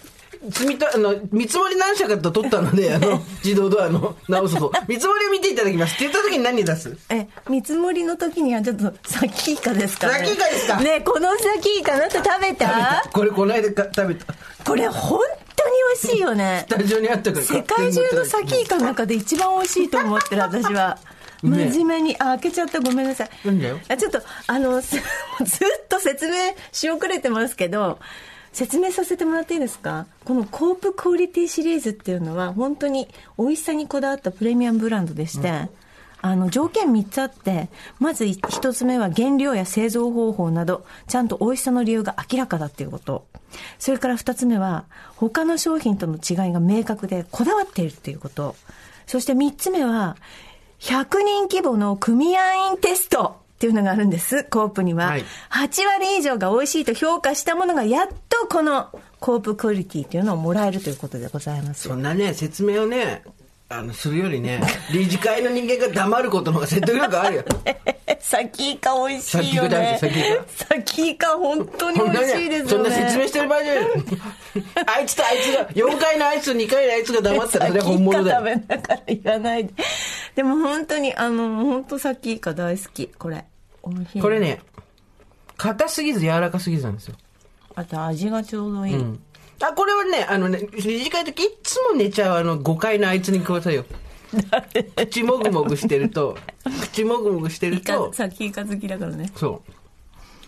[0.51, 4.69] 積みと、あの、見積もり何社かと取ったので、 あの、自動ドアの直す方。
[4.87, 5.95] 見積もりを見ていただきます。
[5.95, 6.95] って言った時に何出す？
[7.09, 10.13] え見積もりの時にはちょっとサキイカですかね？
[10.19, 10.77] サキイカですか？
[10.77, 12.23] ねこのサキイカあなた？
[12.23, 13.03] 食べた。
[13.13, 14.33] これ、この間か食べた。
[14.65, 15.19] これ本
[15.55, 15.71] 当に
[16.03, 16.65] 美味しいよね。
[16.69, 17.45] スタジオにあったから。
[17.45, 20.97] 世界中のサキイカの中で一番美味しいと思ってる私は。
[21.43, 22.15] 真ね面目に。
[22.17, 22.79] あ開けちゃった。
[22.79, 23.29] ごめんなさい。
[23.45, 23.79] いいんだよ？
[23.87, 25.01] あちょっとあのす ずっ
[25.89, 27.99] と説明し遅れてますけど
[28.55, 30.07] 説明させてもらっていいですか？
[30.23, 35.67] このコープクオリティシリーズっていうのは本当に美味しさにこだわったプレミアムブランドでして、
[36.21, 37.67] あの条件3つあって
[37.99, 43.27] まず1つ目は原料や製造方法などちゃんと美味しさの理由が明らかだっていうこと。
[43.77, 44.85] それから2つ目は
[45.17, 48.55] 他の商品との違いが明確でこだわっているっていうこと。
[49.05, 50.15] そして3つ目は
[50.79, 55.07] 100人規模の組合員テストっていうのがあるんです、コープには。
[55.07, 58.89] はい8割以上が美味しいと評価したものがやっとこの
[59.19, 61.87] コープクオリティっていうのをもらえるということでございます。
[61.87, 63.23] そんなね、説明をね、
[63.67, 64.61] あの、するよりね、
[64.93, 67.43] 理事会の人間が黙ることの方が説得力あるよ。
[68.19, 69.99] サキイカ美味しいよサね。
[70.01, 72.69] キイカサキイカ本当に美味しいですよね。
[72.69, 73.85] そんな説明してる場合じゃない。
[74.97, 78.43] あいつとあいつが、4階のあいつと2階のあいつが黙ったらそれは本物だよ。
[78.43, 79.73] サキイカ食べながら言わないで。
[80.35, 83.07] でも本当に、あの、本当サキイカ大好き。
[83.07, 83.45] これ。
[83.87, 84.21] 美味しい。
[84.21, 84.39] これ。
[84.39, 84.59] ね、
[85.57, 87.15] 硬すぎず柔らかすぎずなんですよ。
[87.75, 88.95] あと味がちょうどいい。
[88.95, 89.19] うん。
[89.61, 93.85] あ、これはね、あのね、理事会の時いっつも寝ちゃうあの5階のあいつにくださいよ。
[94.95, 96.37] 口もぐもぐしてると、
[96.81, 99.31] 口もぐもぐしてると、サキイカ好きだからね。
[99.35, 99.71] そう。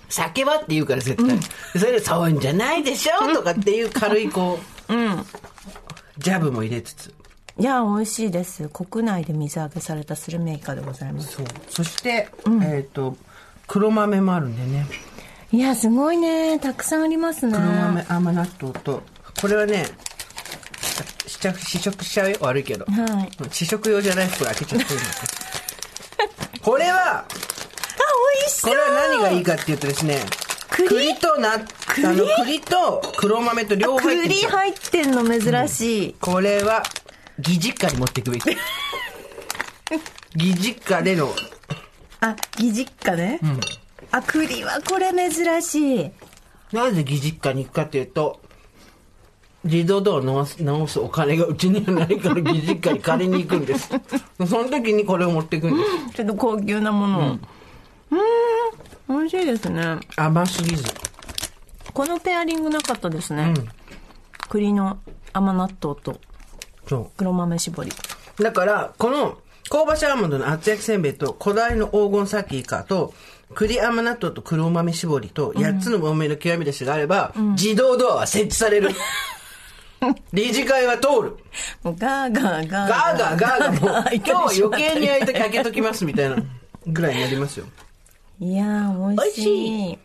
[0.09, 1.39] 酒はって言うから絶対。
[1.79, 5.25] それで、そういうんじゃないでしょとかっていう軽いこう、うん。
[6.17, 7.13] ジャブも入れつつ。
[7.59, 8.69] いや、美味しいです。
[8.69, 11.33] 国内で水揚げされたスルメイカでございます。
[11.33, 11.45] そう。
[11.69, 12.29] そして、
[12.63, 13.17] えっ、と、
[13.67, 14.85] 黒豆もあるんでね。
[15.51, 16.59] いや、すごいね。
[16.59, 17.53] たくさんありますね。
[17.53, 19.01] 黒豆甘納豆と、
[19.41, 19.85] これはね、
[21.25, 22.37] 試着試食しちゃうよ。
[22.41, 22.85] 悪いけど。
[22.85, 23.53] はい。
[23.53, 24.39] 試食用じゃないです。
[24.39, 30.19] これ開けちゃってるんですこれは、あ、美味しそうこれは何がいいかっていうとですね、
[30.69, 30.89] 栗？
[30.89, 36.15] 栗とな、あの、栗と黒豆と両方入って栗入ってんの珍しい。
[36.19, 36.83] これは、
[37.37, 38.49] 義実家に持っていくべき。
[40.35, 41.33] 義実家での、
[42.19, 43.39] あ、義実家ね。
[44.11, 46.11] あ、栗はこれ珍しい。
[46.71, 48.39] なぜ義実家に行くかというと、
[49.63, 53.89] 自動ドアを直す直すお金がうちにはないから 義実家に借りに行くんです。
[54.47, 56.15] その時にこれを持っていくんです。
[56.15, 57.21] ちょっと高級なものを。
[59.09, 59.99] うん、ん、美味しいですね。
[60.15, 60.83] 甘すぎず。
[61.93, 63.53] このペアリングなかったですね。
[64.49, 64.99] 栗の
[65.33, 66.19] 甘納豆と
[66.87, 67.91] そ黒豆絞り。
[68.39, 68.43] う。
[68.43, 69.37] だから、この、
[69.69, 73.13] 香ばしアーモンドの厚焼きせんべいと、こだわりの黄金サキイカと、
[73.53, 78.91] 栗甘納豆と黒豆絞りと、8つの豆の極み出しがあれば、自動ドアは設置される。
[80.31, 81.37] 理事会は通る。
[81.83, 86.37] もうガーガーガーガーガーガーガー もう、開いて今日余計に開いて開けときますみたいな
[86.85, 87.65] ぐらいになりますよ。
[88.39, 89.45] いやー、美味しい。
[89.45, 89.99] 美味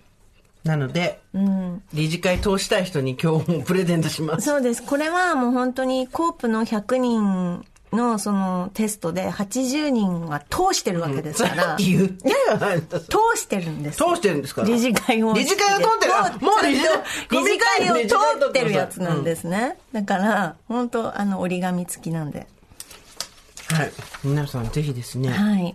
[0.65, 1.83] なので、うん。
[1.93, 4.47] 理事会通したい人に今日もプレゼントします。
[4.47, 4.83] そうです。
[4.83, 11.75] これはもう本当にコープの100人のそのテストで80人は通してるわけですから。
[11.75, 12.35] って言ってよ、
[12.91, 14.69] 通してるんです通してるんですから。
[14.69, 15.35] 理事会を。
[15.35, 16.87] 理事会を通ってるあもう理事
[17.31, 19.77] 理事会を理事会通ってるやつなんですね。
[19.93, 22.47] だから、本当あの、折り紙付きなんで。
[23.69, 23.93] はい。
[24.25, 25.75] 皆さんぜひですね、はい。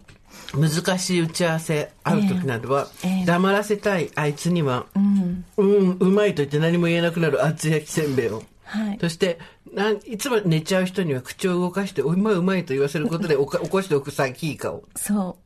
[0.53, 2.87] 難しい打ち合わせある時などは、
[3.25, 5.45] 黙らせたいあいつには、うん。
[5.57, 9.39] うん、うまいと言って何も言えなくなる厚焼きせんべいをはいそして
[9.73, 15.37] なんいつも寝ちゃう人には口を動かして「おうまいうまい」と言わせることでおか 起こしておくサキイカをそ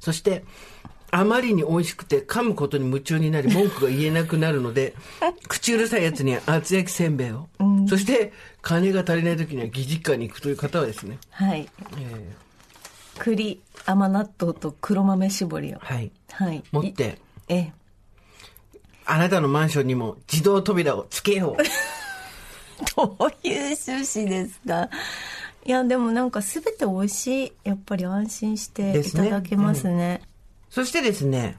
[0.00, 0.44] そして
[1.12, 4.94] あまりに美味しくて噛むことに夢中になり文句が言えなくなるので
[5.48, 7.48] 口うるさいやつには厚焼きせんべいを、
[7.88, 11.44] そして金が足りない時には義実家に行くという方はですね、う。
[11.44, 11.68] はい。
[11.98, 12.36] え
[13.18, 15.78] 栗、甘納豆と黒豆絞りを。
[15.78, 16.62] ーはいはい。
[16.70, 17.18] 持って
[17.48, 17.54] い。
[17.54, 17.72] え
[19.04, 21.66] あなたのマンションにも自動扉をつけようえ。
[22.96, 24.88] どういう趣旨ですか？
[25.64, 27.52] いや、でもなんかすべて美味しい。
[27.64, 30.22] やっぱり安心していただけますね。
[30.70, 31.58] そしてですね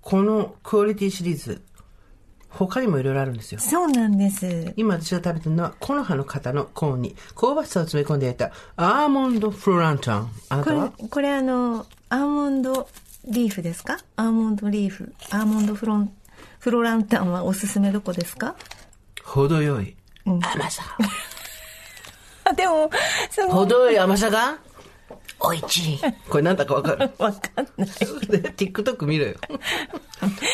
[0.00, 1.62] このクオリティシリーズ
[2.48, 3.60] 他にもいろいろあるんですよ。
[3.60, 4.72] そうなんです。
[4.76, 10.30] 今私が食べてるのは木の葉の型のコーンに香ばしさを詰め込んで焼いたアーモンドフロランタン。
[10.48, 12.88] あなこれたは、これあの、アーモンド
[13.26, 13.98] リーフですか？
[14.14, 15.12] アーモンドリーフ。
[15.30, 16.12] アーモンドフロン、
[16.60, 18.54] フロランタンはおすすめどこですか？
[19.24, 19.96] 程よい
[20.26, 20.82] 甘さ
[22.44, 22.90] あ、 でも、
[23.30, 23.50] すごい。
[23.52, 24.58] 程よい甘さが？
[25.38, 26.00] おいしい
[26.30, 27.10] これなんだかわかる？
[27.18, 27.88] わかんない。
[27.88, 29.34] TikTok 見ろよ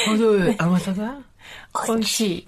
[0.09, 1.19] 程よい甘さが？
[1.87, 2.47] 美味しい。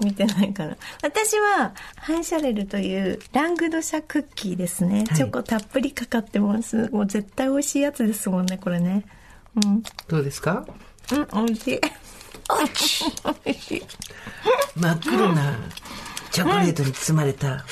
[0.00, 0.76] 見てないから。
[1.02, 4.98] 私は、ハンシャレルというラングドシャクッキーですね。
[4.98, 6.88] はいチョコたっぷりかかってます。
[6.90, 9.04] もう絶対美味しいやつですもんね、これね。
[9.56, 9.82] うん。
[10.08, 10.64] どうですか？
[11.12, 11.80] うん、美味しい
[13.44, 13.82] 美味しい。
[14.76, 15.56] 真っ黒な
[16.32, 17.64] チョコレートに包まれた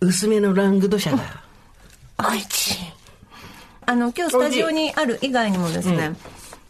[0.00, 2.76] 薄めのラングドシャがおいしい
[3.86, 6.14] あの、今日スタジオにある以外にもですね、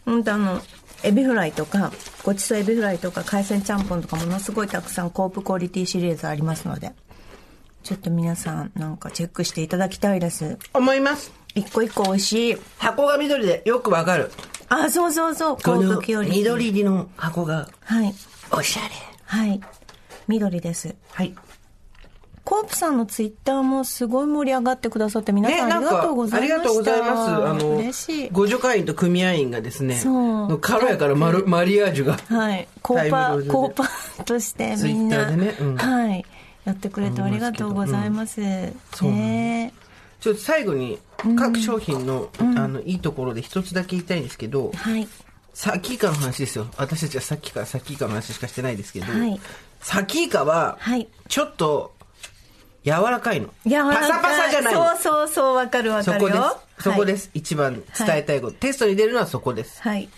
[0.05, 0.61] 本当あの、
[1.03, 1.91] エビフライとか、
[2.23, 6.93] ごちそうエビフライとか、海鮮ちゃんぽんとかものすごいたくさんコープクオリティシリーズありますので、
[7.83, 10.57] ちょっと皆さんなんかチェックしていただきたいです。
[10.73, 12.57] 思います一個一個美味しい。
[12.77, 14.31] 箱が緑でよくわかる
[14.69, 16.39] あ、そうそうそう、コープクオリティ。
[16.39, 18.15] 緑入りの箱がはい。
[18.51, 18.89] おしゃれ
[19.25, 19.61] はい。
[20.31, 20.95] 緑です。
[21.11, 21.35] はい
[22.43, 26.55] コープさんのツイッターもすごい盛り上がってくださって皆さんありがとうございました。
[26.55, 27.31] ありがとうございます。
[27.31, 28.29] あの、嬉しい。
[28.29, 32.67] 互助会員と組合員がですね、そうの軽やかなマルマリアージュが、はい。
[32.81, 36.25] コーパー、コーパー としてみんな、ねうんはい。
[36.65, 38.41] やってくれてありがとうございます。
[38.95, 39.71] そうね
[40.19, 40.99] ちょっと最後に
[41.37, 45.07] 各商品の、あの、いいところで一つだけ言いたいんですけど、はい。
[45.53, 46.67] サキイカの話ですよ。
[46.77, 49.39] 私たちはさっきからサキイカの話しかしてないですけど、はい
[49.81, 51.93] サキイカははい、ちょっと、
[52.83, 53.49] 柔らかいの。
[53.65, 54.85] 柔らかいパサパサじゃないの。
[54.89, 56.43] そうそうそう、わかるわそこかるよ。
[56.43, 56.83] です。
[56.83, 57.31] そこですす。
[57.33, 59.81] 一番伝えたいこと、テストに出るのはそこです。
[59.81, 60.09] はい。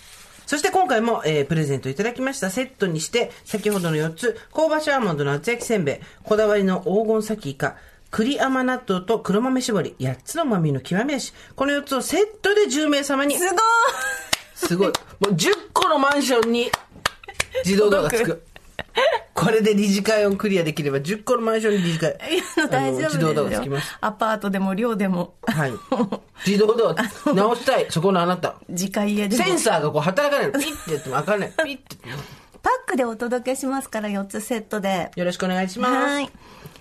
[0.45, 7.75] そして今回も、えープレゼントいただきましたセットにして、先ほどの4つ、香ばしアーモンドの厚焼きせんべい、こだわりの黄金サキイカ、
[8.11, 11.33] 栗甘納豆と黒豆絞り、8つの豆の極め足。
[11.55, 13.57] この4つをセットで10名様に、すごい
[14.55, 14.87] すごい。
[14.87, 14.93] も
[15.29, 16.71] う10個のマンションに
[17.65, 18.52] 自動ドアがつ届く。
[19.33, 22.11] これで理事会をクリアできれば10個のマンションに理事会。
[22.11, 23.97] いや大丈夫自動ドアがつよきます。。
[23.99, 25.73] アパートでも寮でも、はい。
[26.45, 26.95] 自動ドア
[27.33, 27.87] 直したい。
[27.89, 28.55] そこのあなた。
[28.69, 29.43] 自家家でも。
[29.43, 30.59] センサーがこう働かないの。
[30.59, 31.53] ピッてやっても開かない。
[31.65, 31.97] ピッて。
[32.61, 35.11] パックでお届けしますから、4つセットで。
[35.15, 35.93] よろしくお願いします。
[35.93, 36.29] はい。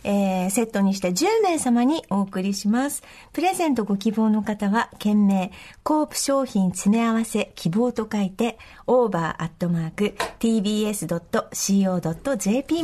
[0.05, 3.03] えー、セットにして10名様にお送りします。
[3.33, 9.63] プレゼントご希望の方は、件名、コープ商品詰め合わせ希望と書いて、over.tbs.co.jp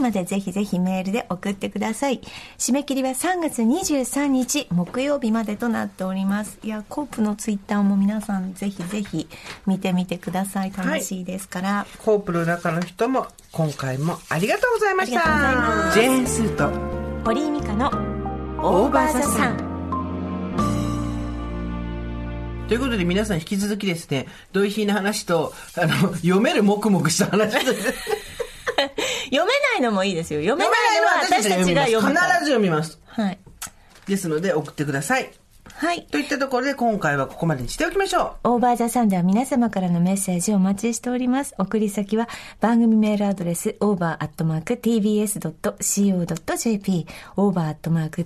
[0.01, 2.21] までぜひぜひメールで送ってください。
[2.59, 6.59] 締め切りは3月23日木曜日までとなっております。
[6.63, 9.29] いや、コープのツイッターも皆さんぜひぜひ
[9.67, 10.73] 見てみてください。
[10.77, 11.87] 楽しいですから。
[11.99, 15.93] コープの中の人も今回もありがとうございました。
[15.95, 17.89] ジェーンスーと堀井美香の
[18.59, 19.57] オーバーザさん。
[22.69, 27.75] ということで皆さん引き続きですね、ドイヒーの話と、あの、読めるもくもくした話と、読
[29.31, 29.47] めな
[29.79, 30.41] いのもいいですよ。
[30.41, 32.09] 読めないのは私たちが読む。
[32.11, 33.01] 必ず読みます。
[33.07, 33.39] はい。
[34.07, 35.31] ですので送ってください。
[35.79, 36.07] はい。
[36.07, 41.55] といったところで今回はここまでにしておきましょオーバーザサンでは皆様からのメッセージをお待ちしております。
[41.57, 42.29] 送り先は
[42.61, 44.67] 番組メールアドレス over.tbs.co.jp
[47.37, 48.19] over.tbs.co.jp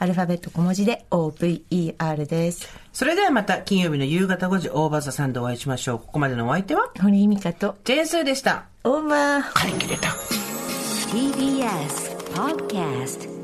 [0.00, 2.66] アルファベット小文字で over です。
[2.66, 2.68] う。
[2.92, 5.98] それではまた金曜日の夕方5時オーバーザさんでお会いしましょう。
[5.98, 8.66] ここまでのお相手は、堀井美香とジェーンスーでした。
[8.84, 9.40] オーバー。
[9.40, 10.08] 張り切れた。
[11.08, 13.35] TBS Podcast